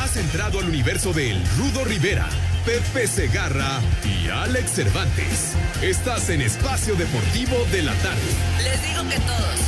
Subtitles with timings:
[0.00, 2.26] Has entrado al universo de El Rudo Rivera,
[2.64, 5.52] Pepe Segarra y Alex Cervantes.
[5.82, 8.20] Estás en Espacio Deportivo de la Tarde.
[8.64, 9.60] Les digo que todos.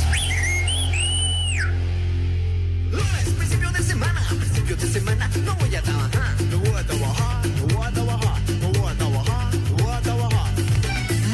[2.91, 6.41] Lunes, principio de semana, principio de semana, no voy a trabajar.
[6.49, 10.01] No voy a trabajar, no voy a trabajar, no voy a trabajar, no voy a
[10.01, 10.53] trabajar.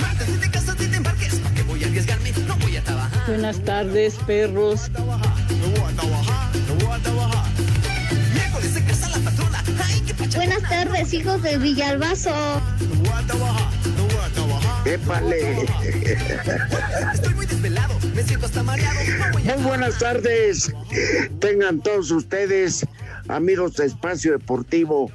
[0.01, 2.31] Martes, si te casas, si te embarques, ¿para qué voy a arriesgarme?
[2.45, 3.23] No voy a trabajar.
[3.27, 4.89] Buenas tardes, perros.
[4.91, 6.18] No voy a trabajar,
[10.35, 12.31] Buenas tardes, hijos de Villalbazo.
[14.85, 15.65] Épale.
[17.13, 18.99] Estoy muy desvelado, me siento hasta mareado.
[19.33, 20.73] Muy buenas tardes.
[21.39, 22.85] Tengan todos ustedes,
[23.27, 25.11] amigos de Espacio Deportivo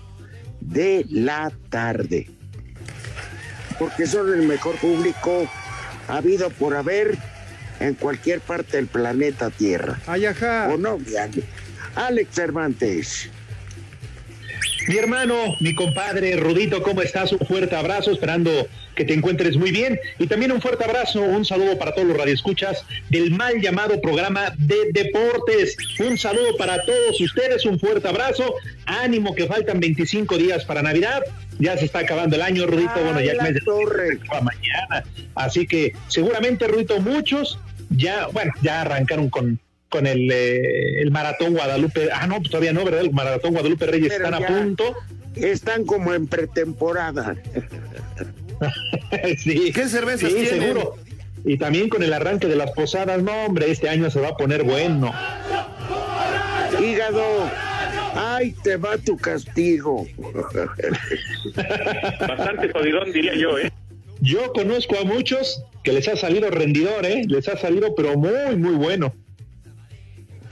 [0.60, 2.28] de la tarde.
[3.78, 5.48] Porque son el mejor público
[6.08, 7.16] habido por haber
[7.80, 9.98] en cualquier parte del planeta Tierra.
[10.06, 10.68] Ay, ajá.
[10.72, 10.98] ¿O no,
[11.96, 13.30] Alex Cervantes?
[14.86, 17.32] Mi hermano, mi compadre Rudito, ¿cómo estás?
[17.32, 19.98] Un fuerte abrazo, esperando que te encuentres muy bien.
[20.18, 24.53] Y también un fuerte abrazo, un saludo para todos los radioescuchas del mal llamado programa
[24.59, 25.76] de deportes.
[26.00, 28.54] Un saludo para todos ustedes, un fuerte abrazo.
[28.84, 31.22] Ánimo que faltan 25 días para Navidad.
[31.59, 32.92] Ya se está acabando el año, Rudito.
[33.03, 34.19] bueno, ya el Ay, mes de torre.
[34.28, 35.04] para mañana.
[35.34, 39.59] Así que seguramente, Rudito, muchos ya, bueno, ya arrancaron con
[39.89, 42.09] con el, eh, el maratón Guadalupe.
[42.12, 43.00] Ah, no, todavía no, ¿verdad?
[43.00, 44.97] El maratón Guadalupe Reyes Pero están a punto.
[45.37, 47.37] Están como en pretemporada.
[49.39, 50.61] sí, ¿Qué cervezas sí, tienen?
[50.61, 50.97] seguro.
[51.45, 54.37] Y también con el arranque de las posadas, no, hombre, este año se va a
[54.37, 55.12] poner bueno.
[56.81, 57.22] Hígado,
[58.15, 60.06] ay, te va tu castigo.
[61.55, 63.71] Bastante jodidón, diría yo, ¿eh?
[64.21, 67.25] Yo conozco a muchos que les ha salido rendidor, ¿eh?
[67.28, 69.15] Les ha salido, pero muy, muy bueno.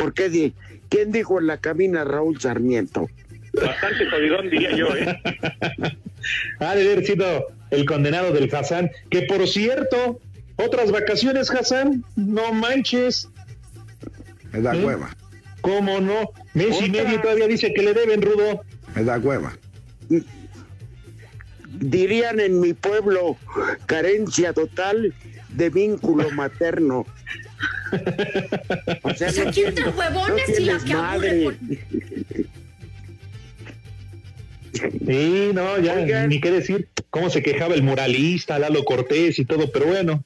[0.02, 0.28] ¿Por qué?
[0.28, 0.54] di-
[0.88, 3.08] ¿Quién dijo en la cabina Raúl Sarmiento?
[3.54, 5.20] Bastante jodidón, diría yo, ¿eh?
[6.60, 10.20] Ha de haber sido el condenado del Hassan, que por cierto,
[10.56, 13.28] otras vacaciones, Hassan, no manches.
[14.52, 14.84] Me da ¿Eh?
[14.84, 15.14] hueva,
[15.62, 16.30] ¿Cómo no?
[16.54, 18.62] Mes y medio todavía dice que le deben, Rudo.
[18.94, 19.56] me da hueva.
[21.80, 23.36] Dirían en mi pueblo,
[23.86, 25.14] carencia total
[25.50, 27.06] de vínculo materno.
[29.03, 31.42] O sea, Pues aquí entre tienes- huevones y la que aburre madre.
[31.44, 31.56] por-
[35.06, 36.28] Sí, no, ya Oigan.
[36.28, 36.88] ni qué decir.
[37.10, 40.25] Cómo se quejaba el muralista, Lalo Cortés y todo, pero bueno,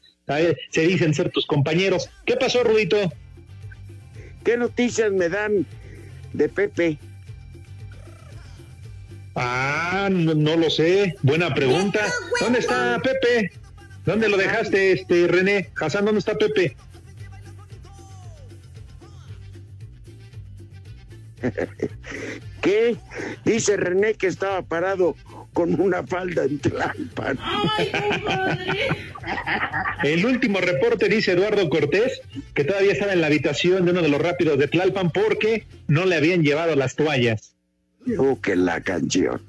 [0.71, 2.09] se dicen ser tus compañeros.
[2.25, 3.13] ¿Qué pasó, Rudito?
[4.45, 5.67] ¿Qué noticias me dan
[6.33, 6.99] de Pepe?
[9.35, 11.17] Ah, no, no lo sé.
[11.23, 12.01] Buena pregunta.
[12.41, 13.51] ¿Dónde está Pepe?
[14.05, 15.71] ¿Dónde lo dejaste, este René?
[15.81, 16.77] Hassan, ¿dónde está Pepe?
[22.63, 22.97] ¿Qué?
[23.45, 25.15] Dice René que estaba parado
[25.53, 27.39] con una falda en Tlalpan.
[30.03, 32.21] El último reporte dice Eduardo Cortés
[32.55, 36.05] que todavía estaba en la habitación de uno de los rápidos de Tlalpan porque no
[36.05, 37.55] le habían llevado las toallas.
[38.19, 39.43] Oh, que la canción.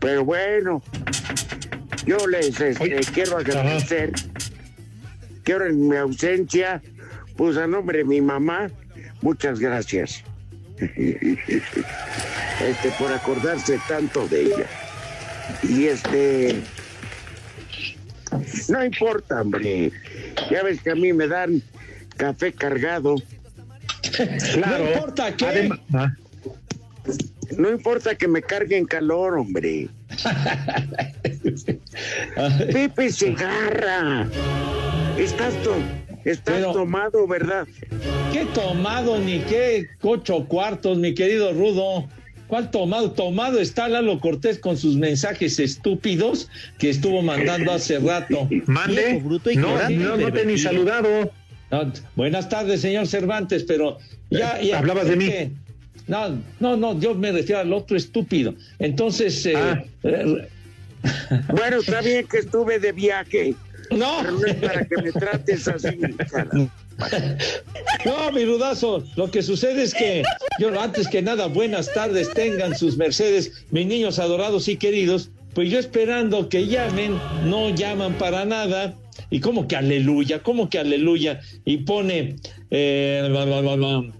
[0.00, 0.82] Pero bueno,
[2.06, 4.12] yo les este, quiero agradecer.
[5.42, 6.82] Quiero en mi ausencia,
[7.36, 8.70] pues a nombre de mi mamá,
[9.26, 10.22] muchas gracias.
[10.78, 14.66] Este, por acordarse tanto de ella.
[15.64, 16.60] Y este.
[18.68, 19.90] No importa, hombre.
[20.50, 21.60] Ya ves que a mí me dan
[22.16, 23.16] café cargado.
[24.54, 24.84] Claro.
[24.84, 25.36] No importa.
[25.38, 26.12] Adem- ah,
[27.58, 29.88] No importa que me carguen calor, hombre.
[32.72, 34.28] Pepe Segarra.
[35.18, 35.82] Estás to-
[36.24, 37.66] Estás Pero- tomado, ¿verdad?
[38.36, 42.06] ¿Qué tomado ni qué ocho cuartos, mi querido Rudo?
[42.48, 43.12] ¿Cuál tomado?
[43.12, 48.46] Tomado está Lalo Cortés con sus mensajes estúpidos que estuvo mandando hace rato.
[48.66, 49.22] Mande.
[49.54, 51.32] No, no, no te ni saludado.
[51.70, 53.96] No, buenas tardes, señor Cervantes, pero
[54.28, 54.60] ya...
[54.60, 55.28] ya Hablabas de mí.
[55.28, 55.50] que-
[56.06, 58.54] No, no, no, yo me refiero al otro estúpido.
[58.78, 59.82] Entonces, eh, Ah.
[60.02, 60.46] eh,
[61.54, 63.54] Bueno, está bien que estuve de viaje,
[63.90, 65.88] no, pero no es para que me trates así.
[66.30, 66.50] cara.
[68.04, 70.22] No, mi rudazo, lo que sucede es que
[70.58, 75.70] yo antes que nada, buenas tardes tengan sus mercedes, mis niños adorados y queridos, pues
[75.70, 78.94] yo esperando que llamen, no llaman para nada,
[79.30, 82.36] y como que aleluya, como que aleluya, y pone,
[82.70, 84.12] eh, bla, bla, bla, bla,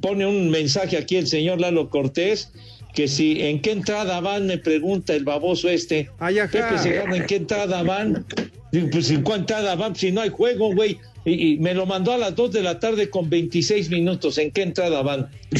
[0.00, 2.52] pone un mensaje aquí el señor Lalo Cortés,
[2.94, 6.10] que si en qué entrada van, me pregunta el baboso este.
[6.18, 6.36] Ay.
[6.50, 8.24] Pepe Segarra, ¿en qué entrada van?
[8.70, 10.98] Digo, Pues en cuál entrada van, si no hay juego, güey.
[11.24, 14.36] Y, y me lo mandó a las 2 de la tarde con 26 minutos.
[14.38, 15.28] ¿En qué entrada van?
[15.52, 15.56] Y-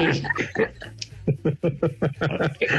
[0.00, 0.22] y-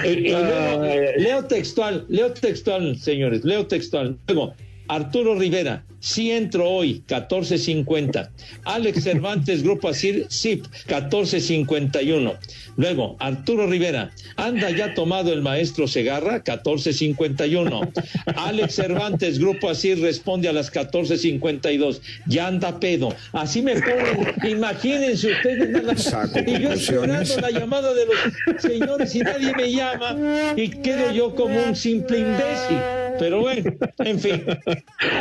[0.08, 0.84] y luego,
[1.18, 4.18] leo textual, leo textual, señores, leo textual.
[4.28, 4.54] Luego,
[4.88, 8.30] Arturo Rivera, sí entro hoy, 14.50.
[8.66, 12.38] Alex Cervantes, Grupo Asir, SIP, 14.51.
[12.78, 17.92] Luego, Arturo Rivera, anda ya tomado el maestro Segarra, 14.51.
[18.36, 22.02] Alex Cervantes, Grupo Asir, responde a las 14.52.
[22.28, 23.16] Ya anda pedo.
[23.32, 26.04] Así me ponen, imagínense ustedes.
[26.04, 30.16] Saco Y yo esperando la llamada de los señores y nadie me llama
[30.56, 33.05] y quedo yo como un simple imbécil.
[33.20, 34.44] Pero bueno, en fin.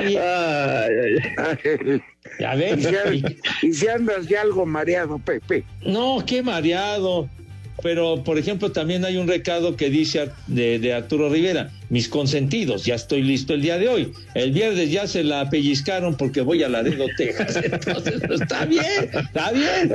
[0.02, 0.20] Bien.
[2.38, 2.54] Ya
[3.12, 3.24] Y
[3.62, 5.64] y si andas ya algo mareado, Pepe.
[5.84, 7.28] No, qué mareado.
[7.82, 12.84] Pero, por ejemplo, también hay un recado que dice de, de Arturo Rivera, mis consentidos,
[12.84, 14.12] ya estoy listo el día de hoy.
[14.34, 17.56] El viernes ya se la pellizcaron porque voy a Laredo, Texas.
[17.62, 19.92] Entonces, pues, está bien, está bien.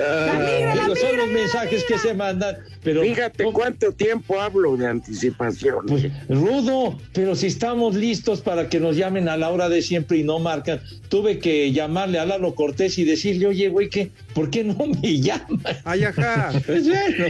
[0.75, 2.56] Digo, son los mensajes que se mandan.
[2.84, 3.60] Pero, Fíjate ¿cómo?
[3.60, 5.88] cuánto tiempo hablo de anticipación.
[5.88, 10.19] Pues, Rudo, pero si estamos listos para que nos llamen a la hora de siempre
[10.19, 10.80] y no marcan,
[11.10, 14.10] tuve que llamarle a Lalo Cortés y decirle, oye, güey, ¿qué?
[14.34, 15.60] ¿por qué no me llaman?
[15.84, 16.54] Ay, ajá.
[16.66, 17.25] Pues bueno,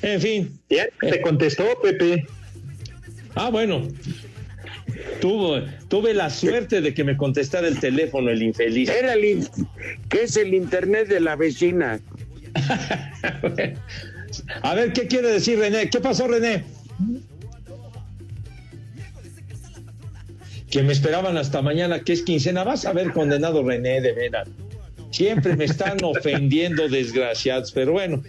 [0.00, 0.58] en fin.
[0.70, 2.24] Ya te contestó, Pepe.
[3.34, 3.88] Ah, bueno.
[5.20, 8.88] Tuvo, tuve la suerte de que me contestara el teléfono el infeliz.
[8.88, 9.48] Era el
[10.08, 12.00] que es el internet de la vecina.
[14.62, 15.88] A ver, ¿qué quiere decir René?
[15.90, 16.64] ¿Qué pasó, René?
[20.70, 22.64] Que me esperaban hasta mañana, que es quincena.
[22.64, 24.48] Vas a ver, condenado René, de veras.
[25.10, 27.70] Siempre me están ofendiendo, desgraciados.
[27.72, 28.22] Pero bueno,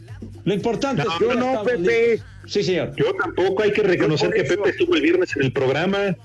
[0.44, 2.12] lo importante es que no, estamos Pepe.
[2.12, 2.28] listos.
[2.48, 2.94] Sí, señor.
[2.96, 6.16] Yo tampoco hay que reconocer que Pepe estuvo el viernes en el programa.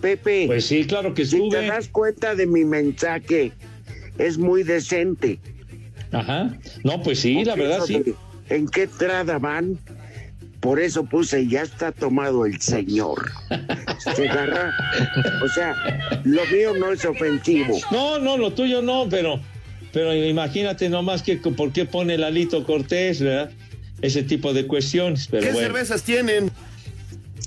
[0.00, 3.52] Pepe, Pues sí, claro que si te das cuenta de mi mensaje,
[4.18, 5.40] es muy decente.
[6.12, 6.56] Ajá.
[6.84, 7.98] No, pues sí, la verdad sí.
[7.98, 8.14] de
[8.48, 9.78] ¿En qué entrada van?
[10.60, 13.30] Por eso puse, ya está tomado el señor.
[13.98, 14.74] Se agarra.
[15.44, 17.78] O sea, lo mío no es ofensivo.
[17.92, 19.40] No, no, lo tuyo no, pero,
[19.92, 23.50] pero imagínate nomás que por qué pone Lalito Cortés, ¿verdad?
[24.02, 25.68] Ese tipo de cuestiones, pero ¿Qué bueno.
[25.68, 26.50] cervezas tienen?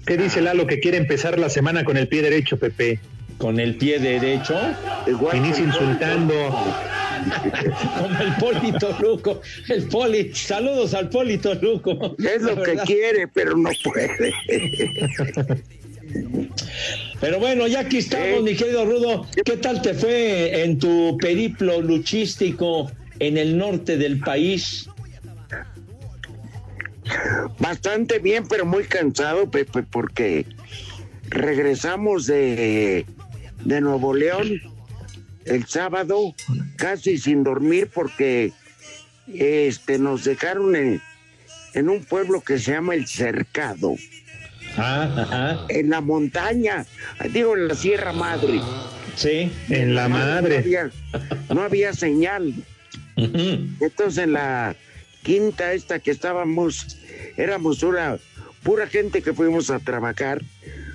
[0.05, 2.99] ¿Qué dice Lalo que quiere empezar la semana con el pie derecho, Pepe?
[3.37, 4.59] Con el pie derecho,
[5.33, 6.33] Inicia insultando.
[7.99, 10.31] como el Polito Luco, el Poli.
[10.33, 12.15] Saludos al Polito Luco.
[12.17, 14.33] Es lo que quiere, pero no puede.
[17.19, 19.27] Pero bueno, ya aquí estamos, mi querido Rudo.
[19.45, 24.89] ¿Qué tal te fue en tu periplo luchístico en el norte del país?
[27.59, 30.45] Bastante bien, pero muy cansado, Pepe, porque
[31.29, 33.05] regresamos de,
[33.63, 34.61] de Nuevo León
[35.45, 36.35] el sábado
[36.77, 38.51] casi sin dormir porque
[39.27, 41.01] este nos dejaron en,
[41.73, 43.95] en un pueblo que se llama El Cercado,
[44.77, 45.65] Ah, ajá.
[45.69, 46.85] en la montaña,
[47.33, 48.61] digo en la Sierra Madre.
[49.15, 49.51] Sí.
[49.69, 50.59] En la No madre.
[50.59, 50.89] había,
[51.53, 52.53] no había señal.
[53.17, 54.75] Entonces en la
[55.23, 56.97] quinta esta que estábamos,
[57.37, 58.17] éramos una
[58.63, 60.41] pura gente que fuimos a trabajar,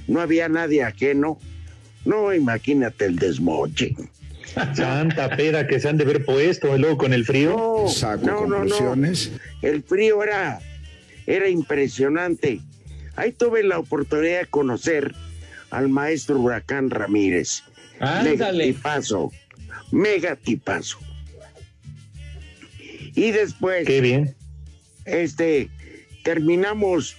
[0.07, 1.39] no había nadie ajeno.
[2.05, 3.95] No, imagínate el desmoche.
[4.75, 7.51] Santa pera que se han de ver puesto, y luego con el frío.
[7.57, 8.57] No, Saco no, no, no.
[8.59, 9.33] conclusiones.
[9.61, 10.61] El frío era,
[11.27, 12.61] era impresionante.
[13.17, 15.15] Ahí tuve la oportunidad de conocer
[15.71, 17.65] al maestro Huracán Ramírez.
[18.01, 18.67] Mega Ándale.
[18.67, 19.33] tipazo.
[19.91, 20.99] Mega tipazo.
[23.17, 23.87] Y después.
[23.87, 24.37] Qué bien.
[25.05, 25.69] este
[26.23, 27.17] terminamos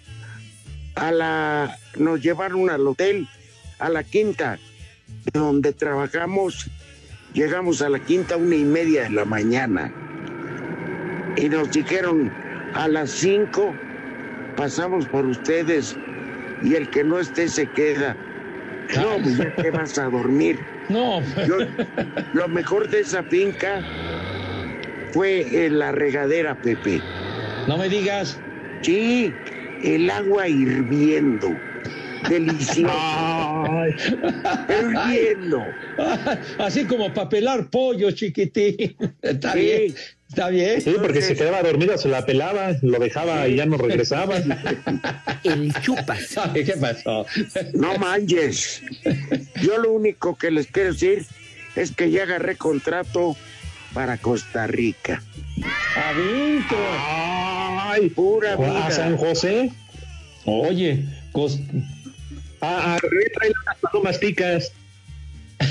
[0.96, 3.28] a la nos llevaron al hotel
[3.80, 4.60] a la quinta
[5.34, 6.70] donde trabajamos
[7.34, 9.94] Llegamos a la quinta una y media de la mañana
[11.36, 12.32] y nos dijeron
[12.74, 13.76] a las cinco
[14.56, 15.96] pasamos por ustedes
[16.64, 18.18] y el que no esté se queda.
[18.96, 20.58] No, pues ya te vas a dormir.
[20.90, 21.22] No.
[21.46, 21.60] Yo-
[22.34, 23.84] lo mejor de esa finca
[25.12, 27.02] fue en la regadera, Pepe.
[27.68, 28.40] No me digas.
[28.82, 29.34] Sí,
[29.84, 31.56] el agua hirviendo.
[32.30, 32.94] Delicioso.
[34.70, 35.64] hirviendo.
[36.58, 38.96] Así como papelar pollo, chiquitín.
[39.22, 39.60] Está Sí.
[39.60, 39.96] bien.
[40.30, 40.82] Está bien.
[40.82, 44.36] Sí, porque se quedaba dormido, se la pelaba, lo dejaba y ya no regresaba.
[45.44, 46.36] El chupas.
[46.54, 47.26] ¿Qué pasó?
[47.74, 48.82] No manches.
[49.62, 51.26] Yo lo único que les quiero decir
[51.78, 53.38] es que ya agarré contrato
[53.94, 55.22] para Costa Rica.
[55.96, 56.78] Adentro.
[57.00, 58.92] Ay, Pura ¿A vida.
[58.92, 59.72] San José?
[60.46, 61.60] Oye, cos-
[62.62, 63.52] Ah, ah, trae
[63.82, 64.72] palomas ticas.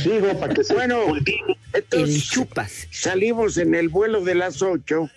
[0.04, 1.00] Digo, para que se Bueno,
[1.72, 2.32] entonces
[2.90, 5.08] salimos en el vuelo de las 8,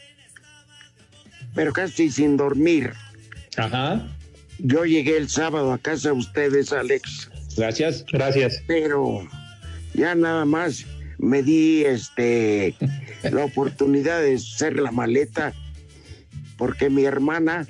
[1.55, 2.93] pero casi sin dormir.
[3.57, 4.07] Ajá.
[4.59, 8.05] Yo llegué el sábado a casa de ustedes, Alex, Gracias.
[8.11, 8.61] Gracias.
[8.67, 9.27] pero
[9.93, 10.85] ya nada más
[11.19, 12.73] me di este
[13.31, 15.53] la oportunidad de hacer la maleta
[16.57, 17.67] porque mi hermana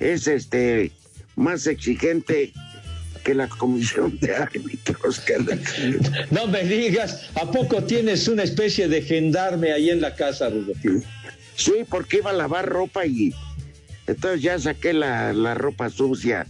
[0.00, 0.90] es este
[1.36, 2.52] más exigente
[3.24, 8.88] que la comisión de árbitros que la- No me digas, ¿a poco tienes una especie
[8.88, 10.72] de gendarme ahí en la casa, Rudo?
[11.54, 13.34] Sí, porque iba a lavar ropa y
[14.06, 16.46] entonces ya saqué la, la ropa sucia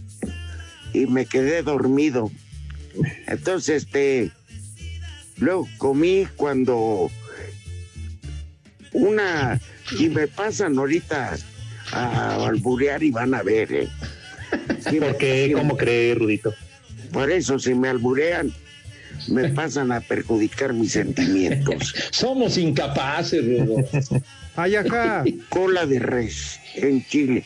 [0.93, 2.31] y me quedé dormido.
[3.27, 4.31] Entonces, este,
[5.39, 7.09] luego comí cuando
[8.91, 9.59] una,
[9.97, 11.37] y me pasan ahorita
[11.91, 13.87] a alburear y van a ver, ¿eh?
[14.99, 15.51] ¿Por qué?
[15.53, 16.53] ¿Cómo cree, Rudito?
[17.11, 18.51] Por eso, si me alburean,
[19.27, 21.93] me pasan a perjudicar mis sentimientos.
[22.11, 23.83] Somos incapaces, Rudo.
[24.55, 25.23] Ay, ajá.
[25.49, 27.45] cola de res en Chile.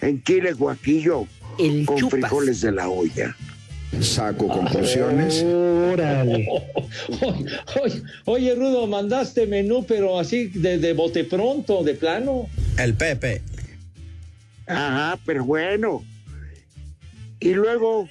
[0.00, 1.26] En Chile, guaquillo
[1.86, 3.36] con frijoles de la olla.
[4.00, 5.42] Saco conclusiones.
[5.42, 6.46] Órale.
[7.82, 12.48] Oye, oye, Rudo, mandaste menú, pero así de, de bote pronto, de plano.
[12.78, 13.42] El Pepe.
[14.66, 16.04] Ajá, pero bueno.
[17.40, 18.08] Y luego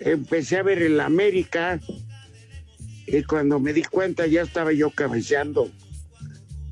[0.00, 1.80] empecé a ver el América
[3.06, 5.70] y cuando me di cuenta ya estaba yo cabeceando.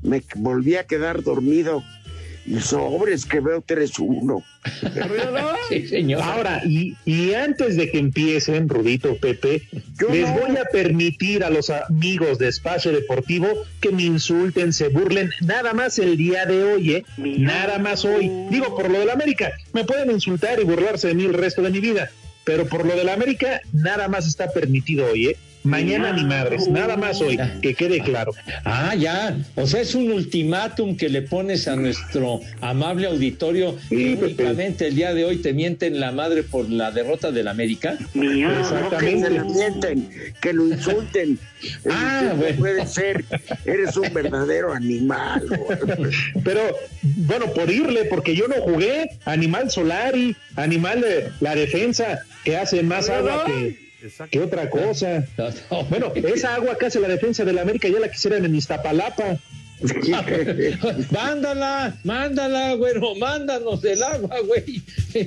[0.01, 1.83] Me volví a quedar dormido
[2.45, 4.43] y sobres que veo 3-1.
[5.69, 6.21] Sí, señor.
[6.21, 9.61] Ahora, y, y antes de que empiecen, Rudito, Pepe,
[9.99, 10.39] Yo les no.
[10.39, 13.47] voy a permitir a los amigos de Espacio Deportivo
[13.81, 17.05] que me insulten, se burlen, nada más el día de hoy, ¿eh?
[17.17, 18.29] Nada más hoy.
[18.49, 21.69] Digo, por lo del América, me pueden insultar y burlarse de mí el resto de
[21.71, 22.09] mi vida,
[22.43, 25.37] pero por lo del América, nada más está permitido hoy, ¿eh?
[25.63, 28.33] Mañana ni madres, nada más hoy, que quede claro.
[28.65, 29.37] Ah, ya.
[29.55, 34.25] O sea, es un ultimátum que le pones a nuestro amable auditorio Sí, que Pepe.
[34.43, 37.97] únicamente el día de hoy te mienten la madre por la derrota del América.
[38.13, 38.29] No,
[38.99, 40.09] que se la mienten,
[40.41, 41.39] que lo insulten.
[41.89, 42.57] Ah, Eso no bueno.
[42.59, 43.23] puede ser.
[43.63, 45.41] Eres un verdadero animal.
[45.47, 46.09] güey.
[46.43, 46.59] Pero,
[47.01, 49.11] bueno, por irle, porque yo no jugué.
[49.23, 53.79] Animal Solari, animal de la defensa, que hace más agua que,
[54.29, 55.25] que otra cosa.
[55.37, 55.83] No, no.
[55.85, 59.37] Bueno, esa agua que hace la defensa de la América ya la quisieran en Iztapalapa.
[61.11, 64.81] mándala, mándala, güero, mándanos el agua, güey.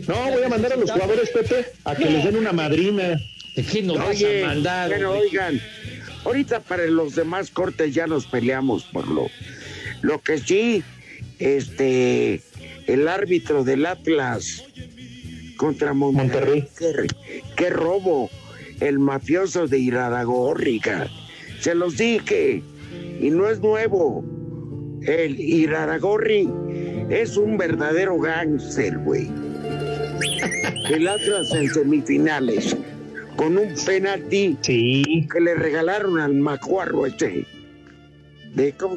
[0.08, 2.10] No, voy a mandar a los jugadores, Pepe, a que No.
[2.12, 3.20] les den una madrina.
[3.54, 4.90] ¿De qué nos Oye, vas a mandar?
[4.90, 5.22] pero güey?
[5.28, 5.60] oigan,
[6.24, 9.28] ahorita para los demás cortes ya nos peleamos por lo.
[10.02, 10.82] Lo que sí,
[11.38, 12.40] este,
[12.86, 14.64] el árbitro del Atlas
[15.56, 16.66] contra Monterrey.
[16.78, 16.92] Qué,
[17.56, 18.30] qué robo,
[18.80, 21.08] el mafioso de Iraragorriga.
[21.60, 22.62] Se los dije,
[23.20, 24.24] y no es nuevo.
[25.02, 26.48] El Iraragorri
[27.10, 29.28] es un verdadero gángster, güey.
[30.90, 32.76] El Atlas en semifinales,
[33.36, 35.26] con un penalti Sí.
[35.32, 37.46] que le regalaron al macuarro este.
[38.54, 38.96] De cómo,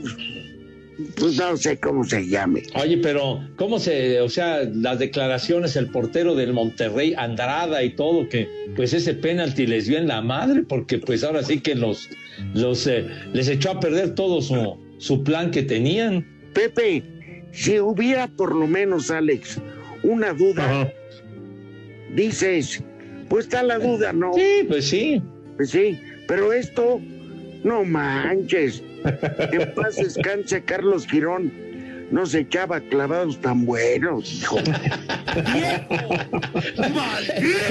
[1.15, 2.63] pues no sé cómo se llame.
[2.75, 8.27] Oye, pero ¿cómo se, o sea, las declaraciones, el portero del Monterrey, Andrada y todo,
[8.27, 12.09] que pues ese penalti les dio en la madre, porque pues ahora sí que los,
[12.53, 16.25] los eh, les echó a perder todo su, su plan que tenían.
[16.53, 17.03] Pepe,
[17.51, 19.59] si hubiera por lo menos, Alex,
[20.03, 20.93] una duda, Ajá.
[22.15, 22.83] dices,
[23.29, 24.33] pues está la duda, ¿no?
[24.33, 25.21] Sí, pues sí.
[25.55, 27.01] Pues sí, pero esto,
[27.63, 28.81] no manches.
[29.51, 31.51] En paz descanse Carlos Girón.
[32.11, 34.57] No se echaba clavados tan buenos, hijo.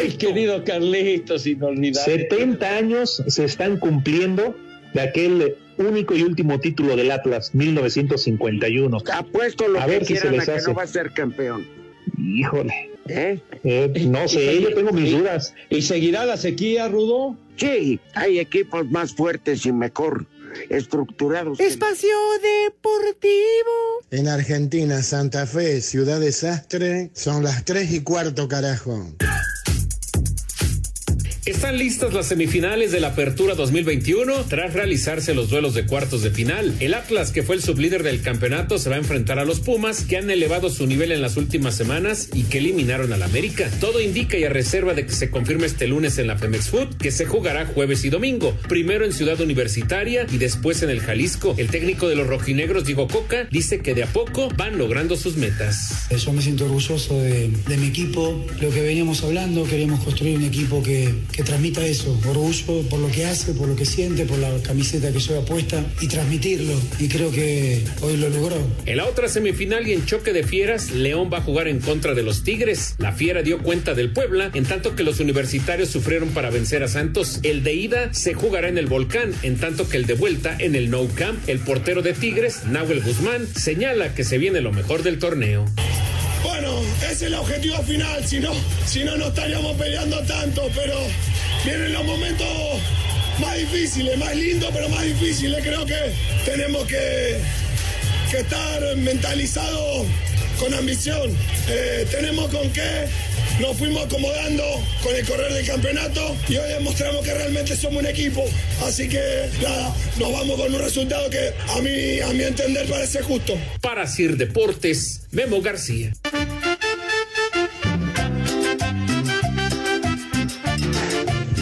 [0.01, 2.29] Ay, querido Carlitos, inolvidable.
[2.29, 4.57] 70 años se están cumpliendo
[4.95, 8.99] de aquel único y último título del Atlas, 1951.
[9.13, 10.69] Apuesto lo A que ver si se les a que hace.
[10.69, 11.67] no va a ser campeón.
[12.17, 12.73] Híjole.
[13.09, 13.41] ¿Eh?
[13.65, 15.55] Eh, no Y sé, yo tengo mis y- dudas.
[15.71, 17.37] ¿Y seguirá la sequía, Rudo?
[17.57, 20.27] Sí, hay equipos más fuertes y mejor
[20.69, 21.61] estructurados.
[21.61, 23.29] Espacio Deportivo.
[24.11, 29.07] En Argentina, Santa Fe, Ciudad Desastre, son las 3 y cuarto, carajo.
[31.49, 36.31] Están listas las semifinales de la Apertura 2021 tras realizarse los duelos de cuartos de
[36.31, 36.75] final.
[36.79, 40.05] El Atlas, que fue el sublíder del campeonato, se va a enfrentar a los Pumas,
[40.05, 43.71] que han elevado su nivel en las últimas semanas y que eliminaron al América.
[43.81, 46.99] Todo indica y a reserva de que se confirme este lunes en la Femex Food,
[46.99, 51.55] que se jugará jueves y domingo, primero en Ciudad Universitaria y después en el Jalisco.
[51.57, 55.39] El técnico de los rojinegros, Diego Coca, dice que de a poco van logrando sus
[55.39, 56.09] metas.
[56.15, 60.83] Yo me siento orgulloso de, mi equipo, lo que veníamos hablando, queríamos construir un equipo
[60.83, 65.13] que transmita eso, orgullo por lo que hace, por lo que siente, por la camiseta
[65.13, 66.75] que lleva puesta y transmitirlo.
[66.99, 68.57] Y creo que hoy lo logró.
[68.87, 72.15] En la otra semifinal y en choque de fieras, León va a jugar en contra
[72.15, 72.95] de los Tigres.
[72.99, 76.89] La fiera dio cuenta del Puebla, en tanto que los universitarios sufrieron para vencer a
[76.89, 77.41] Santos.
[77.43, 80.75] El de ida se jugará en el Volcán, en tanto que el de vuelta en
[80.75, 81.39] el No Camp.
[81.49, 85.67] El portero de Tigres, Nahuel Guzmán, señala que se viene lo mejor del torneo.
[86.43, 88.53] Bueno, ese es el objetivo final, si no,
[88.87, 90.97] si no, no estaríamos peleando tanto, pero
[91.65, 92.47] vienen los momentos
[93.41, 95.63] más difíciles, más lindos, pero más difíciles.
[95.63, 96.13] Creo que
[96.45, 97.39] tenemos que,
[98.31, 100.07] que estar mentalizados
[100.59, 101.37] con ambición.
[101.69, 103.07] Eh, tenemos con qué,
[103.61, 104.63] nos fuimos acomodando
[105.03, 108.45] con el correr del campeonato y hoy demostramos que realmente somos un equipo.
[108.85, 109.21] Así que
[109.63, 113.55] nada, nos vamos con un resultado que a mí, a mi entender, parece justo.
[113.81, 116.13] Para Sir Deportes, Memo García.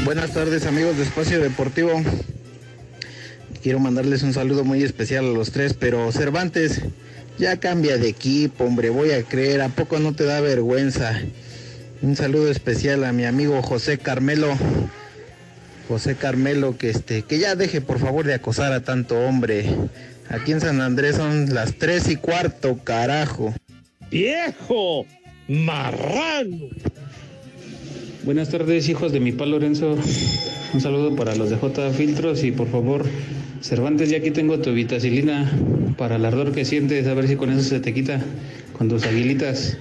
[0.05, 2.03] Buenas tardes amigos de Espacio Deportivo.
[3.63, 6.83] Quiero mandarles un saludo muy especial a los tres, pero Cervantes,
[7.39, 11.21] ya cambia de equipo, hombre, voy a creer, ¿a poco no te da vergüenza?
[12.03, 14.57] Un saludo especial a mi amigo José Carmelo.
[15.89, 19.65] José Carmelo, que este, que ya deje por favor de acosar a tanto hombre.
[20.29, 23.55] Aquí en San Andrés son las tres y cuarto, carajo.
[24.11, 25.07] ¡Viejo!
[25.49, 26.69] ¡Marrano!
[28.25, 29.97] Buenas tardes, hijos de mi pa Lorenzo.
[30.75, 33.07] Un saludo para los de J Filtros y por favor,
[33.63, 35.51] Cervantes, ya aquí tengo tu vitacilina
[35.97, 38.21] para el ardor que sientes, a ver si con eso se te quita
[38.77, 39.79] con tus aguilitas.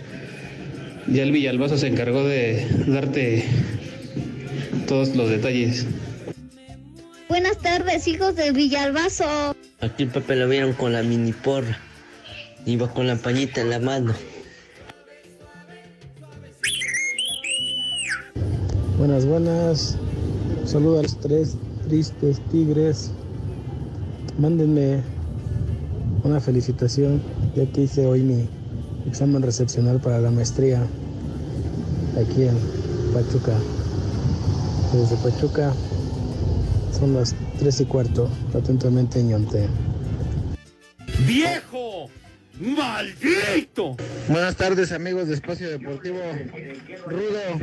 [1.07, 3.45] Ya el Villalbazo se encargó de darte
[4.87, 5.85] todos los detalles.
[7.29, 9.55] Buenas tardes, hijos del Villalbazo.
[9.81, 11.77] Aquí el Pepe lo vieron con la mini porra.
[12.65, 14.15] Iba con la pañita en la mano.
[18.97, 19.97] Buenas, buenas.
[20.65, 23.11] Saludos a los tres tristes tigres.
[24.39, 25.01] Mándenme
[26.23, 27.21] una felicitación
[27.55, 28.49] ya que hice hoy mi
[29.07, 30.85] examen recepcional para la maestría
[32.19, 32.57] aquí en
[33.13, 33.53] Pachuca.
[34.93, 35.73] Desde Pachuca
[36.97, 38.29] son las tres y cuarto.
[38.53, 39.67] Atentamente, ñonte.
[41.27, 42.09] ¡Viejo!
[42.59, 43.97] ¡Maldito!
[44.29, 46.19] Buenas tardes amigos de Espacio Deportivo.
[47.05, 47.59] Rudo,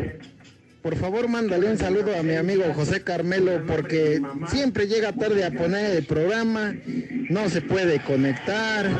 [0.82, 5.52] por favor mándale un saludo a mi amigo José Carmelo porque siempre llega tarde a
[5.52, 6.74] poner el programa,
[7.30, 8.90] no se puede conectar.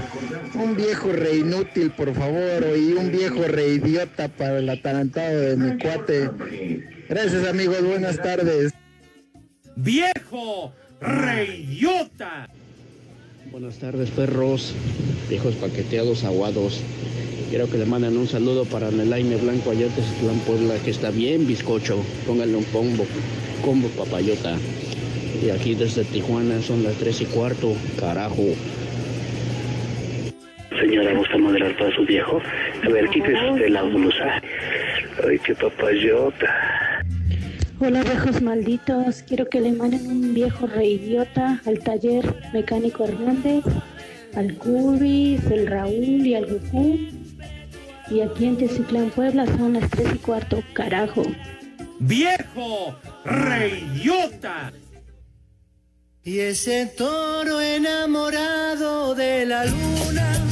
[0.55, 5.57] Un viejo re inútil, por favor, y un viejo re idiota para el atarantado de
[5.57, 6.31] mi cuate.
[7.09, 8.73] Gracias amigos, buenas tardes.
[9.75, 10.73] ¡Viejo!
[11.01, 12.49] ¡Reidiota!
[13.51, 14.73] Buenas tardes, perros,
[15.29, 16.81] viejos paqueteados aguados.
[17.53, 21.11] Quiero que le manden un saludo para Nelaime Blanco allá de Citlán, Puebla, que está
[21.11, 22.03] bien bizcocho.
[22.27, 23.05] Pónganle un combo,
[23.63, 24.57] combo papayota.
[25.45, 28.43] Y aquí desde Tijuana son las tres y cuarto, carajo.
[30.81, 32.41] Señora, ¿gusta moderar para su viejo?
[32.85, 34.41] A ver, quítese usted la blusa.
[35.29, 37.03] Ay, qué papayota.
[37.81, 43.63] Hola viejos malditos, quiero que le manden un viejo reidiota al taller mecánico Hernández,
[44.37, 47.22] al Cubis, el Raúl y al Goku.
[48.11, 51.23] Y aquí en Tecitlán, Puebla son las tres y cuarto, carajo.
[51.99, 52.99] ¡Viejo!
[53.25, 54.73] ¡Reidiota!
[56.25, 60.52] Y ese toro enamorado de la luna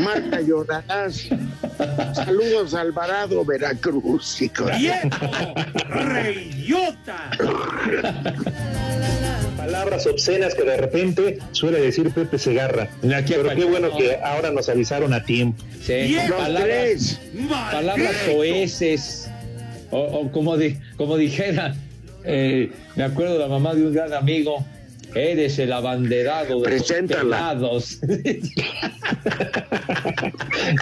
[0.00, 1.28] Marta llorarás.
[2.14, 4.38] Saludos Alvarado, Veracruz.
[4.78, 5.08] ¡Viejo!
[5.88, 7.30] ¡Reyota!
[9.56, 12.88] Palabras obscenas que de repente suele decir Pepe Segarra.
[13.00, 15.62] Pero qué bueno que ahora nos avisaron a tiempo.
[15.82, 17.20] Sí, palabras,
[17.72, 19.30] palabras soeces.
[19.90, 21.74] O, o como, di- como dijera,
[22.24, 24.64] eh, me acuerdo de la mamá de un gran amigo,
[25.14, 27.54] eres el abanderado de Preséntala.
[27.54, 28.00] los pelados.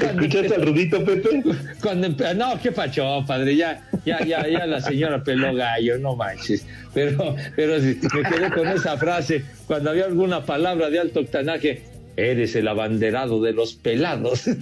[0.01, 1.43] ¿Escuchaste al Rudito, Pepe?
[1.83, 6.67] Cuando no, qué pacho, padre, ya, ya, ya, ya la señora peló gallo, no manches.
[6.95, 7.97] Pero, pero me
[8.31, 11.83] quedé con esa frase, cuando había alguna palabra de alto octanaje,
[12.17, 14.49] eres el abanderado de los pelados.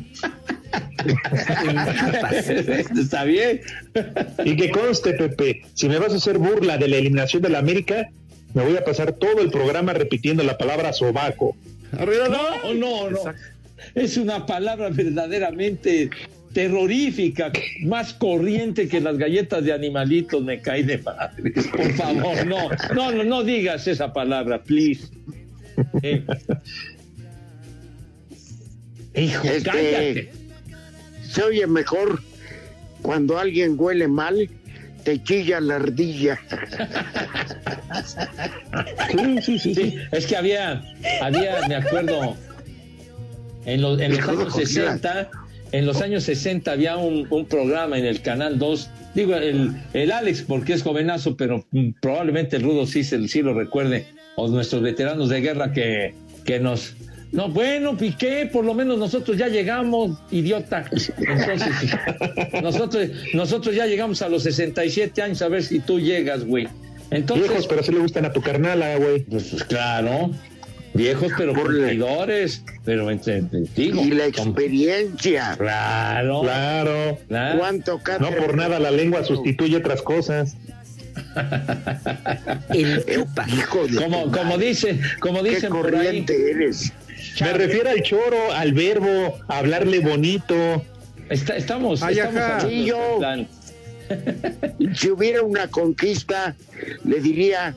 [3.01, 3.61] Está bien.
[4.45, 7.59] Y que conste, Pepe, si me vas a hacer burla de la eliminación de la
[7.59, 8.11] América,
[8.55, 11.57] me voy a pasar todo el programa repitiendo la palabra sobaco.
[11.93, 13.19] No, no, no.
[13.95, 16.11] Es una palabra verdaderamente
[16.53, 21.53] terrorífica, más corriente que las galletas de animalitos, me cae de madre.
[21.53, 25.09] Por favor, no, no, no, no digas esa palabra, please.
[26.03, 26.25] Eh.
[29.15, 30.33] Hijo, Este, cállate.
[31.29, 32.21] Se oye mejor
[33.03, 34.49] cuando alguien huele mal,
[35.05, 36.39] te chilla la ardilla.
[39.11, 39.97] Sí, sí, sí, sí.
[40.13, 40.83] Es que había,
[41.21, 42.37] había, me acuerdo,
[43.67, 44.67] en los, en los años cogida.
[44.67, 45.31] 60,
[45.73, 50.13] en los años 60 había un, un programa en el Canal 2, digo, el, el
[50.13, 54.49] Alex, porque es jovenazo, pero mm, probablemente el Rudo sí, se- sí lo recuerde, o
[54.49, 56.95] nuestros veteranos de guerra que, que nos...
[57.33, 60.85] No, bueno, Piqué, por lo menos nosotros ya llegamos, idiota.
[61.19, 61.71] Entonces,
[62.63, 66.67] nosotros, nosotros ya llegamos a los 67 años, a ver si tú llegas, güey.
[67.11, 69.21] Entonces, Viejos, pero sí le gustan a tu carnala, güey.
[69.21, 70.31] pues, pues, claro,
[70.93, 73.43] viejos pero cumplidores, pero entre,
[73.77, 75.55] digo, Y la experiencia.
[75.57, 77.19] claro, Claro.
[77.29, 77.59] claro.
[77.59, 80.57] ¿Cuánto No por nada la lengua sustituye otras cosas.
[82.73, 83.47] El chupa.
[83.49, 86.37] Hijo de Como, tu como dicen, como Qué dicen por ahí, corriente
[87.41, 90.85] Me refiero al choro, al verbo, a hablarle bonito.
[91.29, 93.19] está- estamos, Ay, estamos Sí, yo.
[93.19, 93.49] plan.
[94.97, 96.57] Si hubiera una conquista,
[97.05, 97.75] le diría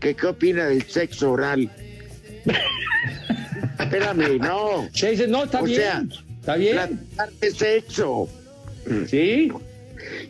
[0.00, 1.70] que qué opina del sexo oral.
[3.78, 4.88] Espérame, no.
[4.92, 6.04] Se dice, no, está O bien, sea,
[6.40, 8.28] está bien, Platicar de sexo,
[9.08, 9.52] sí,